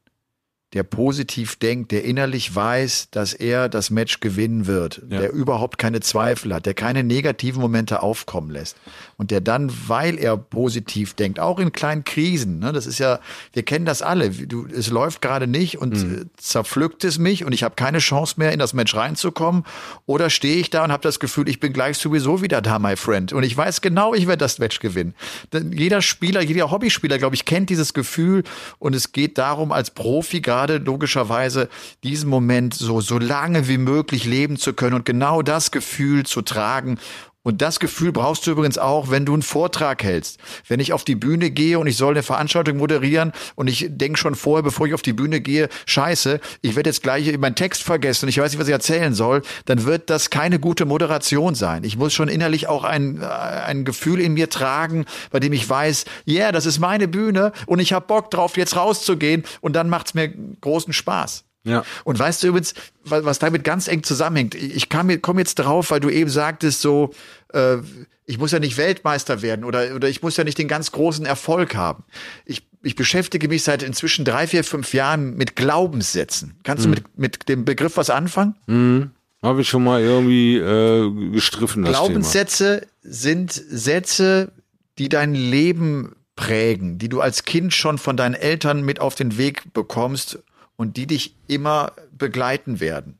[0.73, 5.19] der positiv denkt, der innerlich weiß, dass er das Match gewinnen wird, ja.
[5.19, 8.75] der überhaupt keine Zweifel hat, der keine negativen Momente aufkommen lässt
[9.17, 13.19] und der dann, weil er positiv denkt, auch in kleinen Krisen, ne, das ist ja,
[13.53, 16.29] wir kennen das alle, du, es läuft gerade nicht und mhm.
[16.37, 19.63] zerpflückt es mich und ich habe keine Chance mehr in das Match reinzukommen.
[20.05, 22.95] Oder stehe ich da und habe das Gefühl, ich bin gleich sowieso wieder da, my
[22.95, 23.33] friend.
[23.33, 25.13] Und ich weiß genau, ich werde das Match gewinnen.
[25.51, 28.43] Denn jeder Spieler, jeder Hobbyspieler, glaube ich, kennt dieses Gefühl.
[28.79, 31.69] Und es geht darum, als Profi gerade gerade logischerweise
[32.03, 36.41] diesen Moment so, so lange wie möglich leben zu können und genau das Gefühl zu
[36.41, 36.97] tragen
[37.43, 40.39] und das Gefühl brauchst du übrigens auch, wenn du einen Vortrag hältst.
[40.67, 44.17] Wenn ich auf die Bühne gehe und ich soll eine Veranstaltung moderieren und ich denke
[44.17, 47.83] schon vorher, bevor ich auf die Bühne gehe, scheiße, ich werde jetzt gleich meinen Text
[47.83, 51.53] vergessen und ich weiß nicht, was ich erzählen soll, dann wird das keine gute Moderation
[51.53, 51.83] sein.
[51.83, 55.69] Ich muss schon innerlich auch ein, äh, ein Gefühl in mir tragen, bei dem ich
[55.69, 59.75] weiß, ja, yeah, das ist meine Bühne und ich habe Bock drauf, jetzt rauszugehen und
[59.75, 60.29] dann macht's mir
[60.61, 61.43] großen Spaß.
[61.63, 61.85] Ja.
[62.03, 64.55] Und weißt du übrigens, was damit ganz eng zusammenhängt?
[64.55, 67.11] Ich komme jetzt drauf, weil du eben sagtest, so,
[67.53, 67.77] äh,
[68.25, 71.25] ich muss ja nicht Weltmeister werden oder, oder ich muss ja nicht den ganz großen
[71.25, 72.03] Erfolg haben.
[72.45, 76.55] Ich, ich beschäftige mich seit inzwischen drei, vier, fünf Jahren mit Glaubenssätzen.
[76.63, 76.95] Kannst mhm.
[76.95, 78.55] du mit, mit dem Begriff was anfangen?
[78.67, 79.11] Mhm.
[79.41, 81.83] Habe ich schon mal irgendwie äh, gestriffen.
[81.83, 83.13] Das Glaubenssätze Thema.
[83.13, 84.53] sind Sätze,
[84.97, 89.37] die dein Leben prägen, die du als Kind schon von deinen Eltern mit auf den
[89.37, 90.39] Weg bekommst
[90.75, 93.19] und die dich immer begleiten werden.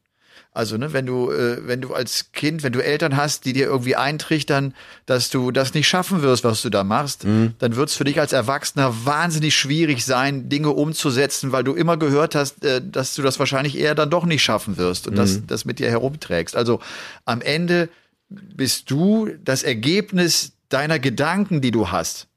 [0.55, 3.65] Also, ne, wenn du, äh, wenn du als Kind, wenn du Eltern hast, die dir
[3.65, 4.75] irgendwie eintrichtern,
[5.07, 7.55] dass du das nicht schaffen wirst, was du da machst, mhm.
[7.57, 11.97] dann wird es für dich als Erwachsener wahnsinnig schwierig sein, Dinge umzusetzen, weil du immer
[11.97, 15.17] gehört hast, äh, dass du das wahrscheinlich eher dann doch nicht schaffen wirst und mhm.
[15.17, 16.55] das, das mit dir herumträgst.
[16.55, 16.79] Also
[17.25, 17.89] am Ende
[18.29, 22.27] bist du das Ergebnis deiner Gedanken, die du hast.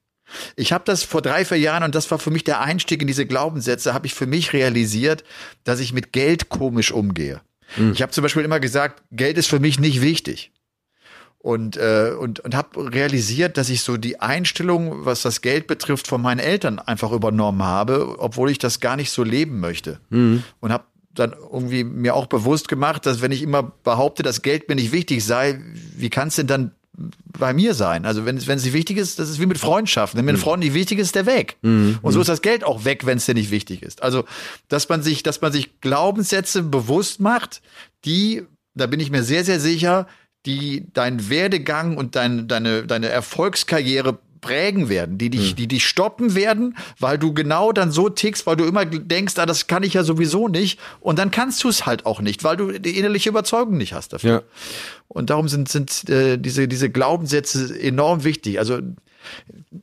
[0.56, 3.06] Ich habe das vor drei, vier Jahren, und das war für mich der Einstieg in
[3.06, 5.24] diese Glaubenssätze, habe ich für mich realisiert,
[5.64, 7.40] dass ich mit Geld komisch umgehe.
[7.76, 7.92] Mhm.
[7.92, 10.52] Ich habe zum Beispiel immer gesagt, Geld ist für mich nicht wichtig.
[11.38, 16.08] Und, äh, und, und habe realisiert, dass ich so die Einstellung, was das Geld betrifft,
[16.08, 20.00] von meinen Eltern einfach übernommen habe, obwohl ich das gar nicht so leben möchte.
[20.10, 20.42] Mhm.
[20.58, 24.68] Und habe dann irgendwie mir auch bewusst gemacht, dass wenn ich immer behaupte, dass Geld
[24.68, 25.60] mir nicht wichtig sei,
[25.96, 26.72] wie kann es denn dann
[27.38, 28.06] bei mir sein.
[28.06, 30.18] Also wenn es wenn es nicht wichtig ist, das ist wie mit Freundschaften.
[30.18, 30.40] Wenn mir ein mhm.
[30.40, 31.56] Freund nicht wichtig ist, der weg.
[31.62, 31.98] Mhm.
[32.02, 34.02] Und so ist das Geld auch weg, wenn es dir nicht wichtig ist.
[34.02, 34.24] Also
[34.68, 37.62] dass man sich, dass man sich Glaubenssätze bewusst macht,
[38.04, 38.42] die,
[38.74, 40.06] da bin ich mir sehr sehr sicher,
[40.46, 45.56] die deinen Werdegang und dein, deine deine Erfolgskarriere prägen werden, die dich, mhm.
[45.56, 49.46] die dich stoppen werden, weil du genau dann so tickst, weil du immer denkst, ah,
[49.46, 50.78] das kann ich ja sowieso nicht.
[51.00, 54.12] Und dann kannst du es halt auch nicht, weil du die innerliche Überzeugung nicht hast
[54.12, 54.30] dafür.
[54.30, 54.42] Ja.
[55.08, 58.60] Und darum sind, sind äh, diese, diese Glaubenssätze enorm wichtig.
[58.60, 58.78] Also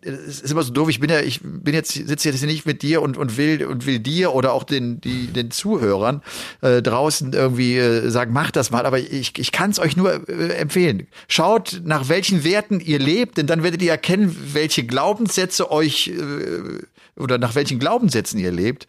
[0.02, 2.82] es ist immer so doof, ich bin ja, ich bin jetzt, sitze jetzt nicht mit
[2.82, 6.22] dir und, und will und will dir oder auch den, die, den Zuhörern
[6.62, 10.28] äh, draußen irgendwie äh, sagen, macht das mal, aber ich, ich kann es euch nur
[10.30, 11.08] äh, empfehlen.
[11.28, 17.22] Schaut, nach welchen Werten ihr lebt, denn dann werdet ihr erkennen, welche Glaubenssätze euch äh,
[17.22, 18.88] oder nach welchen Glaubenssätzen ihr lebt.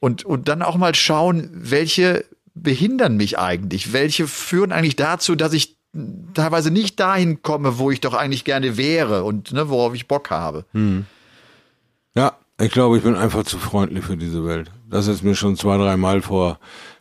[0.00, 3.92] Und, und dann auch mal schauen, welche behindern mich eigentlich?
[3.92, 5.76] Welche führen eigentlich dazu, dass ich
[6.34, 10.30] teilweise nicht dahin komme, wo ich doch eigentlich gerne wäre und ne, worauf ich Bock
[10.30, 10.64] habe.
[10.72, 11.06] Hm.
[12.16, 14.70] Ja, ich glaube, ich bin einfach zu freundlich für diese Welt.
[14.88, 16.58] Das ist mir schon zwei, dreimal vor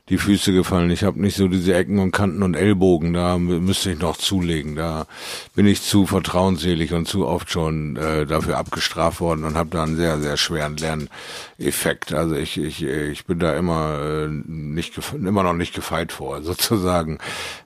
[0.09, 0.91] die Füße gefallen.
[0.91, 4.75] Ich habe nicht so diese Ecken und Kanten und Ellbogen, da müsste ich noch zulegen.
[4.75, 5.05] Da
[5.55, 9.83] bin ich zu vertrauensselig und zu oft schon äh, dafür abgestraft worden und habe da
[9.83, 12.13] einen sehr, sehr schweren Lerneffekt.
[12.13, 17.19] Also ich, ich, ich bin da immer äh, nicht immer noch nicht gefeit vor, sozusagen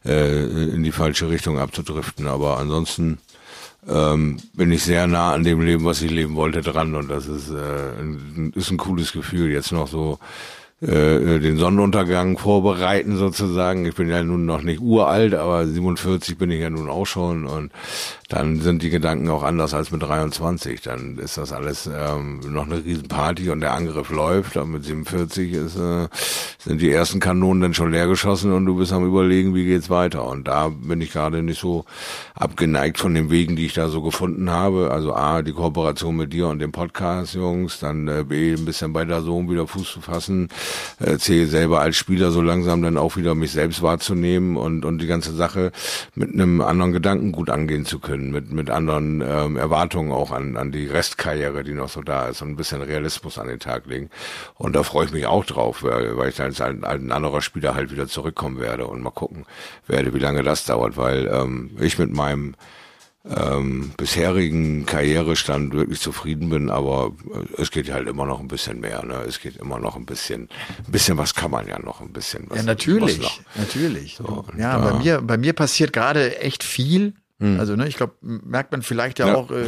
[0.05, 2.27] äh, in die falsche Richtung abzudriften.
[2.27, 3.17] Aber ansonsten
[3.89, 7.27] ähm, bin ich sehr nah an dem Leben, was ich leben wollte, dran und das
[7.27, 10.19] ist, äh, ein, ist ein cooles Gefühl, jetzt noch so
[10.81, 13.85] äh, den Sonnenuntergang vorbereiten sozusagen.
[13.85, 17.45] Ich bin ja nun noch nicht uralt, aber 47 bin ich ja nun auch schon
[17.45, 17.71] und
[18.29, 20.81] dann sind die Gedanken auch anders als mit 23.
[20.81, 24.57] Dann ist das alles ähm, noch eine Riesenparty und der Angriff läuft.
[24.57, 26.09] Und mit 47 ist, äh,
[26.59, 29.89] sind die ersten Kanonen dann schon leer geschossen und du bist am überlegen, wie geht's
[29.89, 30.25] weiter.
[30.27, 31.85] Und da bin ich gerade nicht so
[32.35, 34.91] abgeneigt von den Wegen, die ich da so gefunden habe.
[34.91, 38.91] Also A, die Kooperation mit dir und dem Podcast, Jungs, dann äh, B, ein bisschen
[38.91, 40.49] bei der Sohn wieder Fuß zu fassen,
[40.99, 44.99] äh, C, selber als Spieler so langsam dann auch wieder mich selbst wahrzunehmen und, und
[44.99, 45.71] die ganze Sache
[46.15, 50.31] mit einem anderen Gedanken gut angehen zu können können, mit, mit anderen ähm, Erwartungen auch
[50.31, 53.59] an, an die Restkarriere, die noch so da ist und ein bisschen Realismus an den
[53.59, 54.09] Tag legen.
[54.55, 57.41] Und da freue ich mich auch drauf, weil, weil ich dann als ein, ein anderer
[57.41, 59.45] Spieler halt wieder zurückkommen werde und mal gucken
[59.87, 62.55] werde, wie lange das dauert, weil ähm, ich mit meinem
[63.35, 68.79] ähm, bisherigen Karrierestand wirklich zufrieden bin, aber äh, es geht halt immer noch ein bisschen
[68.79, 69.03] mehr.
[69.03, 69.23] Ne?
[69.27, 70.49] Es geht immer noch ein bisschen,
[70.85, 72.45] ein bisschen was kann man ja noch ein bisschen.
[72.49, 74.15] Was, ja, natürlich, natürlich.
[74.15, 77.13] So, ja, bei mir, bei mir passiert gerade echt viel.
[77.39, 77.59] Hm.
[77.59, 79.35] Also, ne, ich glaube, merkt man vielleicht ja, ja.
[79.35, 79.61] auch, äh,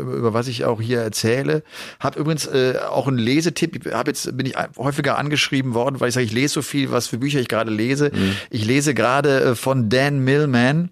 [0.00, 1.62] über was ich auch hier erzähle.
[1.98, 3.90] Hab übrigens äh, auch einen Lesetipp.
[3.92, 7.06] Hab jetzt bin ich häufiger angeschrieben worden, weil ich sage, ich lese so viel, was
[7.06, 8.10] für Bücher ich gerade lese.
[8.12, 8.36] Hm.
[8.50, 10.90] Ich lese gerade äh, von Dan Millman.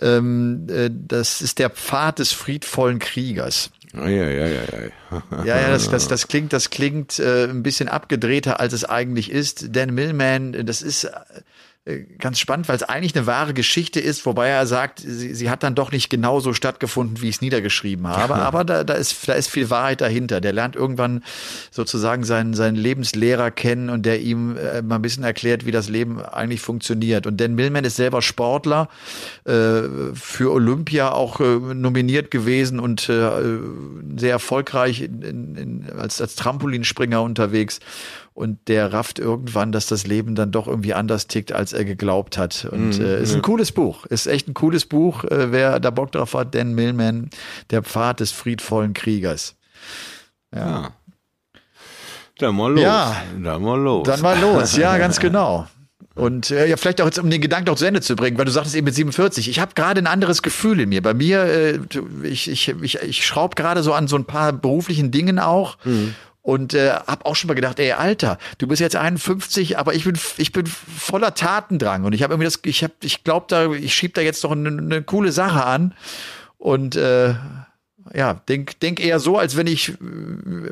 [0.00, 3.70] Ähm, äh, das ist der Pfad des friedvollen Kriegers.
[3.94, 4.62] Ja, ja, ja, ja.
[5.44, 9.30] ja, ja, das, das, das klingt, das klingt äh, ein bisschen abgedrehter, als es eigentlich
[9.30, 9.76] ist.
[9.76, 11.10] Dan Millman, das ist äh,
[12.18, 15.62] ganz spannend, weil es eigentlich eine wahre Geschichte ist, wobei er sagt, sie, sie hat
[15.62, 18.36] dann doch nicht genauso stattgefunden, wie ich es niedergeschrieben habe.
[18.36, 20.40] Aber da, da, ist, da ist viel Wahrheit dahinter.
[20.40, 21.22] Der lernt irgendwann
[21.70, 25.90] sozusagen seinen, seinen Lebenslehrer kennen und der ihm äh, mal ein bisschen erklärt, wie das
[25.90, 27.26] Leben eigentlich funktioniert.
[27.26, 28.88] Und Dan Millman ist selber Sportler,
[29.44, 29.82] äh,
[30.14, 33.30] für Olympia auch äh, nominiert gewesen und äh,
[34.16, 37.80] sehr erfolgreich in, in, als, als Trampolinspringer unterwegs
[38.34, 42.36] und der rafft irgendwann, dass das Leben dann doch irgendwie anders tickt, als er geglaubt
[42.36, 42.66] hat.
[42.70, 43.04] Und mhm.
[43.04, 44.06] äh, ist ein cooles Buch.
[44.06, 45.22] Ist echt ein cooles Buch.
[45.24, 47.30] Äh, wer da Bock drauf hat, Dan Millman,
[47.70, 49.54] Der Pfad des friedvollen Kriegers.
[50.52, 50.66] Ja.
[50.68, 50.90] ja.
[52.38, 52.82] Dann mal los.
[52.82, 54.06] Ja, dann mal los.
[54.06, 55.68] Dann mal los, ja, ganz genau.
[56.16, 58.44] Und äh, ja, vielleicht auch jetzt, um den Gedanken noch zu Ende zu bringen, weil
[58.44, 59.48] du sagtest eben mit 47.
[59.48, 61.02] Ich habe gerade ein anderes Gefühl in mir.
[61.02, 61.78] Bei mir, äh,
[62.22, 65.76] ich, ich, ich, ich schraube gerade so an so ein paar beruflichen Dingen auch.
[65.84, 66.14] Mhm.
[66.44, 70.04] Und äh, habe auch schon mal gedacht, ey, Alter, du bist jetzt 51, aber ich
[70.04, 72.04] bin ich bin voller Tatendrang.
[72.04, 74.52] Und ich habe irgendwie das, ich habe, ich glaube da, ich schieb da jetzt noch
[74.52, 75.94] eine, eine coole Sache an.
[76.58, 77.32] Und äh,
[78.12, 79.94] ja, denk, denk eher so, als wenn ich,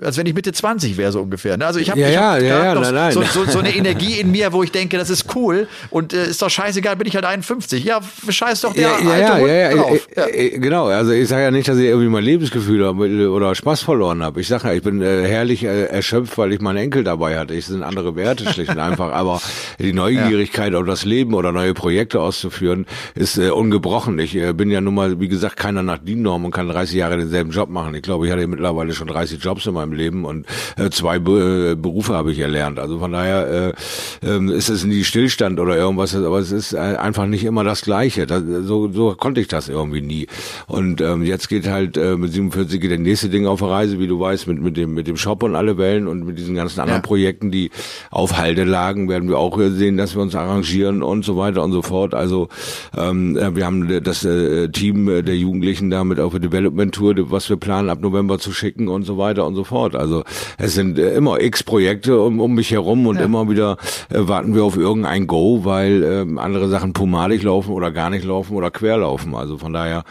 [0.02, 1.56] als wenn ich Mitte 20 wäre, so ungefähr.
[1.56, 1.64] Ne?
[1.64, 3.12] Also ich habe ja, ich hab ja, ja, nein.
[3.12, 6.26] So, so, so, eine Energie in mir, wo ich denke, das ist cool und äh,
[6.26, 7.84] ist doch scheißegal, bin ich halt 51.
[7.84, 10.08] Ja, scheiß doch der ja, alte ja, Hund ja, ja, drauf.
[10.14, 10.26] Ja.
[10.58, 14.40] Genau, also ich sage ja nicht, dass ich irgendwie mein Lebensgefühl oder Spaß verloren habe.
[14.40, 17.54] Ich sage ja, ich bin äh, herrlich äh, erschöpft, weil ich meinen Enkel dabei hatte.
[17.54, 19.40] Ich sind andere Werte schlicht und einfach, aber
[19.78, 24.18] die Neugierigkeit auf das Leben oder neue Projekte auszuführen, ist äh, ungebrochen.
[24.18, 27.21] Ich äh, bin ja nun mal, wie gesagt, keiner nach DIN-Norm und kann 30 Jahre
[27.22, 27.94] denselben Job machen.
[27.94, 30.46] Ich glaube, ich hatte mittlerweile schon 30 Jobs in meinem Leben und
[30.76, 32.78] äh, zwei Be äh, Berufe habe ich erlernt.
[32.78, 33.74] Also von daher
[34.22, 37.64] äh, äh, ist es nie Stillstand oder irgendwas, aber es ist äh, einfach nicht immer
[37.64, 38.26] das Gleiche.
[38.26, 40.26] Das, so, so konnte ich das irgendwie nie.
[40.66, 44.06] Und ähm, jetzt geht halt äh, mit 47 geht der nächste Ding auf Reise, wie
[44.06, 46.80] du weißt, mit mit dem mit dem Shop und alle Wellen und mit diesen ganzen
[46.80, 47.06] anderen ja.
[47.06, 47.70] Projekten, die
[48.10, 51.72] auf Halde lagen, werden wir auch sehen, dass wir uns arrangieren und so weiter und
[51.72, 52.14] so fort.
[52.14, 52.48] Also
[52.96, 57.30] ähm, äh, wir haben das äh, Team der Jugendlichen damit auf der Development Tour Tour,
[57.30, 59.94] was wir planen, ab November zu schicken und so weiter und so fort.
[59.94, 60.24] Also
[60.58, 63.24] es sind äh, immer x Projekte um, um mich herum und ja.
[63.24, 63.76] immer wieder
[64.10, 68.24] äh, warten wir auf irgendein Go, weil äh, andere Sachen pomadig laufen oder gar nicht
[68.24, 69.34] laufen oder quer laufen.
[69.34, 70.04] Also von daher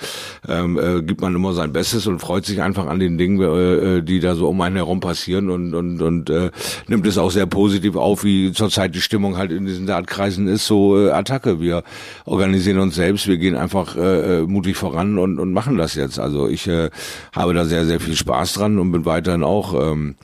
[0.47, 3.97] ähm, äh, gibt man immer sein Bestes und freut sich einfach an den Dingen, äh,
[3.97, 6.51] äh, die da so um einen herum passieren und und und äh,
[6.87, 10.65] nimmt es auch sehr positiv auf, wie zurzeit die Stimmung halt in diesen Dartkreisen ist.
[10.67, 11.83] So äh, Attacke, wir
[12.25, 16.19] organisieren uns selbst, wir gehen einfach äh, äh mutig voran und und machen das jetzt.
[16.19, 16.89] Also ich äh,
[17.35, 20.15] habe da sehr sehr viel Spaß dran und bin weiterhin auch ähm,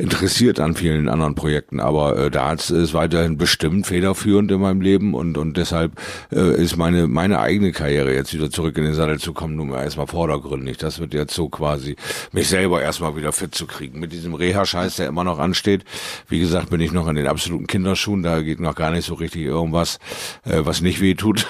[0.00, 1.80] interessiert an vielen anderen Projekten.
[1.80, 5.92] Aber äh, Darts ist weiterhin bestimmt federführend in meinem Leben und und deshalb
[6.32, 9.82] äh, ist meine meine eigene Karriere jetzt wieder zurück in den Sattel zu kommen mal
[9.82, 10.76] erstmal vordergründig.
[10.78, 11.96] Das wird jetzt so quasi
[12.32, 15.84] mich selber erstmal wieder fit zu kriegen mit diesem Reha-Scheiß, der immer noch ansteht.
[16.28, 18.22] Wie gesagt, bin ich noch in den absoluten Kinderschuhen.
[18.22, 19.98] Da geht noch gar nicht so richtig irgendwas,
[20.44, 21.46] äh, was nicht weh tut,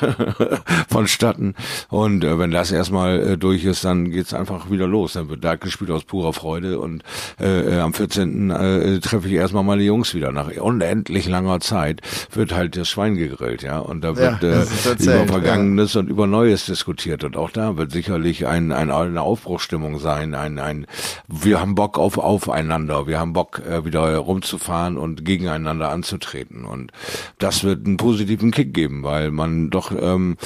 [0.88, 1.54] vonstatten.
[1.88, 5.14] Und äh, wenn das erstmal äh, durch ist, dann geht's einfach wieder los.
[5.14, 7.02] Dann wird Dart gespielt aus purer Freude und
[7.40, 8.39] äh, äh am 14.
[8.48, 10.32] Äh, treffe ich erstmal meine Jungs wieder.
[10.32, 12.00] Nach unendlich langer Zeit
[12.32, 13.78] wird halt das Schwein gegrillt, ja.
[13.78, 14.64] Und da wird ja, äh,
[15.02, 16.00] über Vergangenes ja.
[16.00, 17.24] und über Neues diskutiert.
[17.24, 20.34] Und auch da wird sicherlich ein, ein, eine Aufbruchstimmung sein.
[20.34, 20.86] Ein, ein,
[21.28, 23.06] wir haben Bock auf aufeinander.
[23.06, 26.64] Wir haben Bock, äh, wieder rumzufahren und gegeneinander anzutreten.
[26.64, 26.92] Und
[27.38, 30.36] das wird einen positiven Kick geben, weil man doch ähm,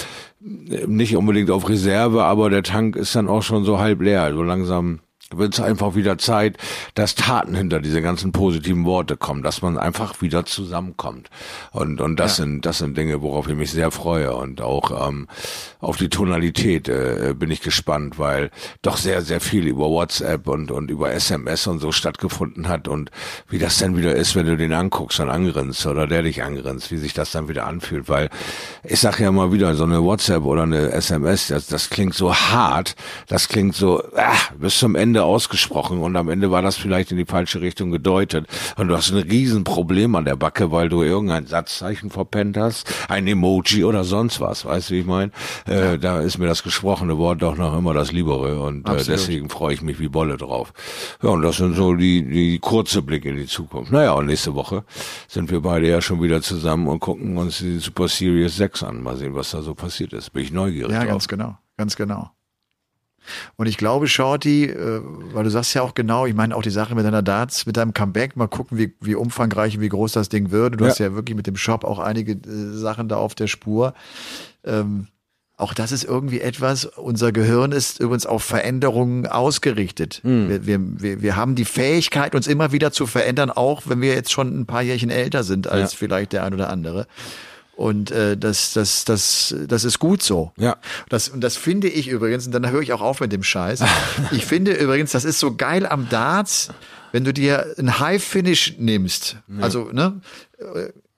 [0.41, 4.33] nicht unbedingt auf Reserve, aber der Tank ist dann auch schon so halb leer.
[4.33, 5.01] So langsam
[5.31, 6.59] wird es einfach wieder Zeit,
[6.95, 11.31] dass Taten hinter diese ganzen positiven Worte kommen, dass man einfach wieder zusammenkommt.
[11.73, 12.45] Und und das ja.
[12.45, 15.27] sind das sind Dinge, worauf ich mich sehr freue und auch ähm,
[15.81, 18.51] auf die Tonalität äh, bin ich gespannt, weil
[18.83, 23.11] doch sehr sehr viel über WhatsApp und und über SMS und so stattgefunden hat und
[23.49, 26.91] wie das dann wieder ist, wenn du den anguckst und angrinst oder der dich angrinst,
[26.91, 28.29] wie sich das dann wieder anfühlt, weil
[28.83, 32.35] ich sag ja immer wieder so eine WhatsApp oder eine SMS, das das klingt so
[32.35, 32.95] hart,
[33.29, 37.19] das klingt so ah, bis zum Ende ausgesprochen und am Ende war das vielleicht in
[37.19, 38.47] die falsche Richtung gedeutet.
[38.77, 43.27] Und du hast ein Riesenproblem an der Backe, weil du irgendein Satzzeichen verpennt hast, ein
[43.27, 45.31] Emoji oder sonst was, weißt du, wie ich meine?
[45.67, 49.49] Äh, da ist mir das gesprochene Wort doch noch immer das Liebere und äh, deswegen
[49.51, 50.73] freue ich mich wie Bolle drauf.
[51.23, 53.93] Ja, und das sind so die, die kurze Blicke in die Zukunft.
[53.93, 54.85] Naja, und nächste Woche
[55.29, 59.03] sind wir beide ja schon wieder zusammen und gucken uns die Super Series 6 an.
[59.03, 60.33] Mal sehen, was da so passiert ist.
[60.33, 61.09] Bin ich neugierig Ja, drauf.
[61.09, 62.31] ganz genau, ganz genau.
[63.57, 65.01] Und ich glaube, Shorty, äh,
[65.33, 67.77] weil du sagst ja auch genau, ich meine auch die Sache mit deiner Darts, mit
[67.77, 70.81] deinem Comeback, mal gucken, wie, wie umfangreich und wie groß das Ding wird.
[70.81, 70.91] Du ja.
[70.91, 73.95] hast ja wirklich mit dem Shop auch einige äh, Sachen da auf der Spur.
[74.65, 75.09] Ähm,
[75.57, 80.21] auch das ist irgendwie etwas, unser Gehirn ist übrigens auf Veränderungen ausgerichtet.
[80.25, 80.49] Mhm.
[80.67, 84.33] Wir, wir, wir, haben die Fähigkeit, uns immer wieder zu verändern, auch wenn wir jetzt
[84.33, 85.99] schon ein paar Jährchen älter sind als ja.
[85.99, 87.07] vielleicht der ein oder andere.
[87.77, 90.53] Und äh, das, das, das, das ist gut so.
[90.57, 90.77] Ja.
[91.09, 93.83] Das, und das finde ich übrigens, und dann höre ich auch auf mit dem Scheiß.
[94.33, 96.69] ich finde übrigens, das ist so geil am Darts,
[97.13, 99.37] wenn du dir ein High Finish nimmst.
[99.49, 99.63] Ja.
[99.65, 100.21] Also, ne?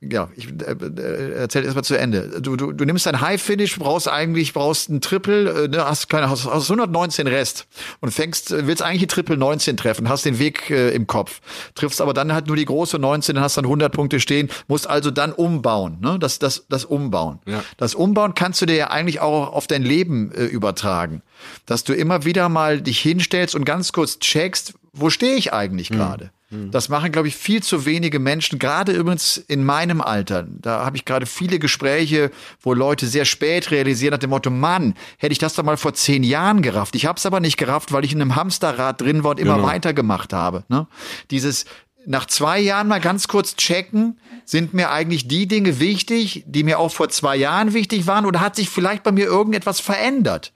[0.03, 2.40] Ja, ich äh, äh, erzähl erstmal zu Ende.
[2.42, 6.11] Du, du, du nimmst ein High Finish, brauchst eigentlich brauchst ein Triple, äh, ne, hast
[6.11, 7.66] keine hast, hast 119 Rest
[8.01, 11.40] und fängst willst eigentlich die Triple 19 treffen, hast den Weg äh, im Kopf.
[11.74, 14.86] Triffst aber dann halt nur die große 19, dann hast dann 100 Punkte stehen, musst
[14.86, 16.18] also dann umbauen, ne?
[16.18, 17.40] Das das das umbauen.
[17.47, 17.64] Ja.
[17.78, 21.22] Das umbauen kannst du dir ja eigentlich auch auf dein Leben äh, übertragen,
[21.64, 25.88] dass du immer wieder mal dich hinstellst und ganz kurz checkst, wo stehe ich eigentlich
[25.88, 25.97] hm.
[25.97, 26.24] gerade?
[26.24, 26.36] Mhm.
[26.51, 30.47] Das machen, glaube ich, viel zu wenige Menschen, gerade übrigens in meinem Alter.
[30.49, 32.30] Da habe ich gerade viele Gespräche,
[32.61, 35.94] wo Leute sehr spät realisieren nach dem Motto, Mann, hätte ich das doch mal vor
[35.94, 36.94] zehn Jahren gerafft.
[36.94, 39.57] Ich habe es aber nicht gerafft, weil ich in einem Hamsterrad drin war und immer
[39.57, 39.66] genau.
[39.66, 40.62] weitergemacht habe.
[40.68, 40.86] Ne?
[41.32, 41.64] Dieses
[42.07, 46.78] nach zwei Jahren mal ganz kurz checken, sind mir eigentlich die Dinge wichtig, die mir
[46.78, 50.53] auch vor zwei Jahren wichtig waren oder hat sich vielleicht bei mir irgendetwas verändert?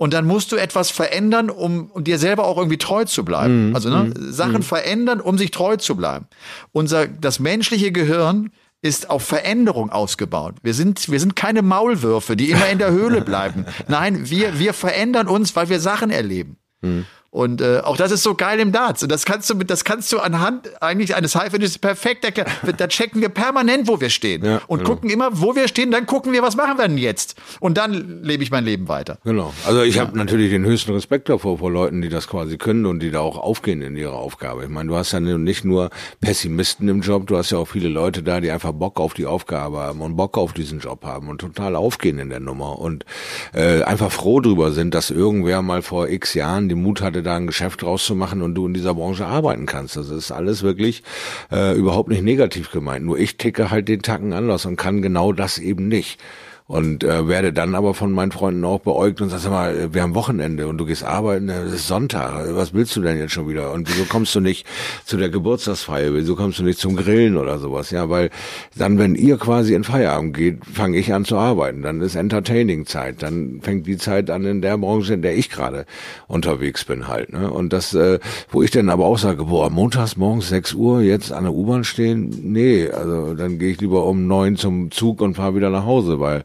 [0.00, 3.72] Und dann musst du etwas verändern, um, um dir selber auch irgendwie treu zu bleiben.
[3.72, 4.62] Mm, also ne, mm, Sachen mm.
[4.62, 6.24] verändern, um sich treu zu bleiben.
[6.72, 10.54] Unser das menschliche Gehirn ist auf Veränderung ausgebaut.
[10.62, 13.66] Wir sind, wir sind keine Maulwürfe, die immer in der Höhle bleiben.
[13.88, 16.56] Nein, wir, wir verändern uns, weil wir Sachen erleben.
[17.32, 19.04] Und äh, auch das ist so geil im Darts.
[19.04, 22.50] Und das kannst du mit, das kannst du anhand eigentlich eines High Finishes perfekt erkennen.
[22.80, 24.44] Da checken wir permanent, wo wir stehen.
[24.44, 24.90] Ja, und genau.
[24.90, 27.34] gucken immer, wo wir stehen, dann gucken wir, was machen wir denn jetzt?
[27.58, 29.18] Und dann lebe ich mein Leben weiter.
[29.24, 29.52] Genau.
[29.66, 30.02] Also ich ja.
[30.02, 33.20] habe natürlich den höchsten Respekt davor vor Leuten, die das quasi können und die da
[33.20, 34.64] auch aufgehen in ihrer Aufgabe.
[34.64, 37.88] Ich meine, du hast ja nicht nur Pessimisten im Job, du hast ja auch viele
[37.88, 41.28] Leute da, die einfach Bock auf die Aufgabe haben und Bock auf diesen Job haben
[41.28, 43.04] und total aufgehen in der Nummer und
[43.52, 47.36] äh, einfach froh drüber sind, dass irgendwer mal vor x Jahren den Mut hatte, da
[47.36, 49.96] ein Geschäft draus zu machen und du in dieser Branche arbeiten kannst.
[49.96, 51.02] Das ist alles wirklich
[51.50, 53.04] äh, überhaupt nicht negativ gemeint.
[53.04, 56.20] Nur ich ticke halt den Tacken anders und kann genau das eben nicht.
[56.70, 60.02] Und äh, werde dann aber von meinen Freunden auch beäugt und sag sag mal, wir
[60.02, 63.48] haben Wochenende und du gehst arbeiten, es ist Sonntag, was willst du denn jetzt schon
[63.48, 63.72] wieder?
[63.72, 64.64] Und wieso kommst du nicht
[65.04, 67.90] zu der Geburtstagsfeier, wieso kommst du nicht zum Grillen oder sowas?
[67.90, 68.30] Ja, weil
[68.76, 73.20] dann, wenn ihr quasi in Feierabend geht, fange ich an zu arbeiten, dann ist Entertaining-Zeit,
[73.20, 75.86] dann fängt die Zeit an in der Branche, in der ich gerade
[76.28, 77.32] unterwegs bin halt.
[77.32, 77.50] Ne?
[77.50, 81.32] Und das, äh, wo ich dann aber auch sage, boah, montags morgens 6 Uhr jetzt
[81.32, 85.34] an der U-Bahn stehen, nee, also dann gehe ich lieber um neun zum Zug und
[85.34, 86.44] fahre wieder nach Hause, weil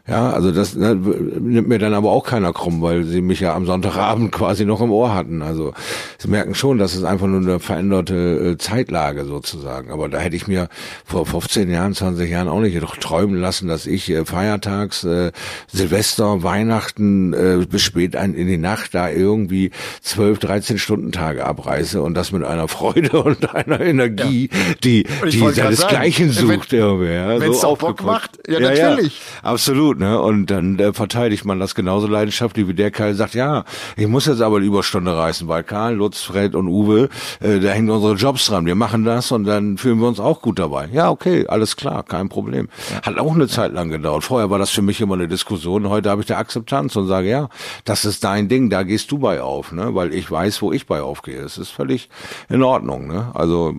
[0.11, 3.55] ja, also das ne, nimmt mir dann aber auch keiner krumm, weil sie mich ja
[3.55, 5.41] am Sonntagabend quasi noch im Ohr hatten.
[5.41, 5.73] Also
[6.17, 9.89] sie merken schon, dass es einfach nur eine veränderte äh, Zeitlage sozusagen.
[9.89, 10.67] Aber da hätte ich mir
[11.05, 15.31] vor 15 Jahren, 20 Jahren auch nicht doch träumen lassen, dass ich äh, feiertags, äh,
[15.71, 21.45] Silvester, Weihnachten äh, bis spät ein, in die Nacht da irgendwie 12, 13 Stunden Tage
[21.45, 24.57] abreiße und das mit einer Freude und einer Energie, ja.
[24.83, 26.73] die, die seinesgleichen sucht.
[26.73, 29.21] Wenn es so auch Bock macht, ja, ja natürlich.
[29.43, 30.19] Ja, absolut ne?
[30.19, 33.63] Und dann äh, verteidigt man das genauso leidenschaftlich wie der Kerl sagt, ja,
[33.95, 37.07] ich muss jetzt aber eine Überstunde reißen, weil Karl, Lutz, Fred und Uwe,
[37.39, 38.65] äh, da hängen unsere Jobs dran.
[38.65, 40.89] Wir machen das und dann fühlen wir uns auch gut dabei.
[40.91, 42.67] Ja, okay, alles klar, kein Problem.
[43.03, 44.23] Hat auch eine Zeit lang gedauert.
[44.23, 45.87] Vorher war das für mich immer eine Diskussion.
[45.87, 47.49] Heute habe ich die Akzeptanz und sage, ja,
[47.85, 49.93] das ist dein Ding, da gehst du bei auf, ne?
[49.93, 51.39] Weil ich weiß, wo ich bei aufgehe.
[51.39, 52.09] Es ist völlig
[52.49, 53.31] in Ordnung, ne?
[53.33, 53.73] Also,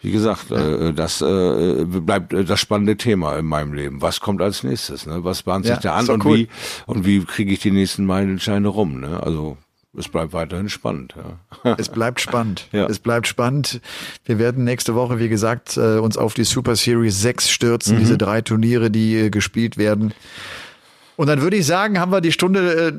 [0.00, 4.02] wie gesagt, äh, das äh, bleibt das spannende Thema in meinem Leben.
[4.02, 5.22] Was kommt als nächstes, ne?
[5.22, 6.38] Was bahnt sich ja, da an und cool.
[6.38, 6.48] wie
[6.86, 9.00] und wie kriege ich die nächsten Meilensteine rum.
[9.00, 9.22] Ne?
[9.22, 9.56] Also
[9.96, 11.14] es bleibt weiterhin spannend.
[11.64, 11.76] Ja.
[11.78, 12.68] Es bleibt spannend.
[12.72, 12.86] Ja.
[12.86, 13.80] Es bleibt spannend.
[14.24, 18.00] Wir werden nächste Woche, wie gesagt, äh, uns auf die Super Series 6 stürzen, mhm.
[18.00, 20.14] diese drei Turniere, die äh, gespielt werden.
[21.16, 22.92] Und dann würde ich sagen, haben wir die Stunde äh,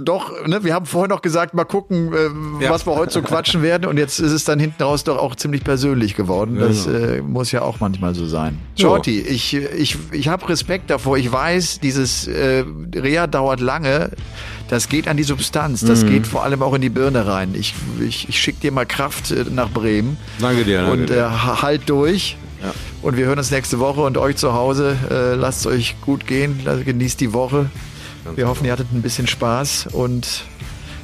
[0.00, 2.70] doch, ne, wir haben vorhin noch gesagt, mal gucken, äh, ja.
[2.70, 3.84] was wir heute so quatschen werden.
[3.84, 6.56] Und jetzt ist es dann hinten raus doch auch ziemlich persönlich geworden.
[6.58, 6.98] Das genau.
[6.98, 8.58] äh, muss ja auch manchmal so sein.
[8.78, 9.28] Shorty, so.
[9.28, 11.18] ich, ich, ich habe Respekt davor.
[11.18, 12.64] Ich weiß, dieses äh,
[12.94, 14.12] Reha dauert lange.
[14.68, 15.84] Das geht an die Substanz.
[15.84, 16.10] Das mhm.
[16.10, 17.54] geht vor allem auch in die Birne rein.
[17.58, 20.16] Ich, ich, ich schicke dir mal Kraft äh, nach Bremen.
[20.38, 20.82] Danke dir.
[20.82, 22.36] Danke und äh, halt durch.
[22.62, 22.74] Ja.
[23.02, 24.96] Und wir hören uns nächste Woche und euch zu Hause.
[25.10, 26.60] Äh, lasst es euch gut gehen.
[26.84, 27.70] Genießt die Woche.
[28.24, 30.44] Ganz wir hoffen, ihr hattet ein bisschen Spaß und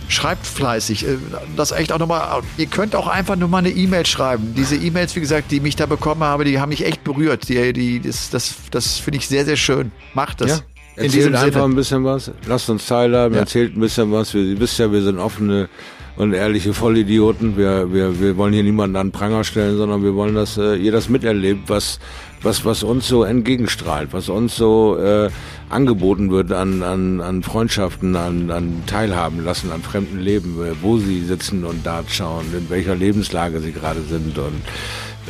[0.09, 1.07] schreibt fleißig.
[1.07, 1.17] Äh,
[1.57, 2.43] das echt auch nochmal.
[2.57, 4.55] Ihr könnt auch einfach nur mal eine E-Mail schreiben.
[4.57, 7.49] Diese E-Mails, wie gesagt, die mich da bekommen habe, die haben mich echt berührt.
[7.49, 9.93] Die, die, das das, das finde ich sehr, sehr schön.
[10.15, 10.51] Macht das.
[10.51, 10.59] Ja.
[10.97, 11.65] Erzählt einfach Sinne.
[11.65, 12.31] ein bisschen was.
[12.47, 13.35] Lasst uns teilhaben.
[13.35, 13.41] Ja.
[13.41, 14.33] Erzählt ein bisschen was.
[14.35, 15.69] ihr wisst ja, wir sind offene
[16.17, 17.57] und ehrliche Vollidioten.
[17.57, 20.93] Wir, wir, wir wollen hier niemanden an Pranger stellen, sondern wir wollen, dass äh, ihr
[20.93, 21.99] das miterlebt, was,
[22.43, 25.31] was, was uns so entgegenstrahlt, was uns so äh,
[25.71, 30.99] angeboten wird an, an, an Freundschaften, an, an Teilhaben lassen, an fremden Leben, äh, wo
[30.99, 34.63] sie sitzen und Dart schauen, in welcher Lebenslage sie gerade sind und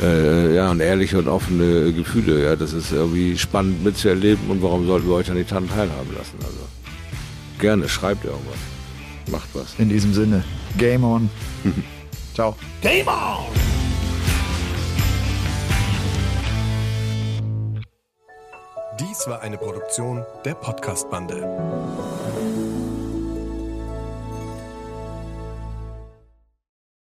[0.03, 2.43] äh, ja, und ehrliche und offene Gefühle.
[2.43, 6.13] Ja, das ist irgendwie spannend mitzuerleben und warum sollten wir euch da nicht daran teilhaben
[6.17, 6.37] lassen?
[6.41, 6.59] Also
[7.59, 8.74] gerne, schreibt irgendwas.
[9.31, 9.75] Macht was.
[9.79, 10.45] In diesem Sinne,
[10.79, 11.31] Game on.
[12.35, 12.55] Ciao.
[12.83, 13.45] Game on!
[19.01, 22.74] Dies war eine Produktion der Podcast-Bande.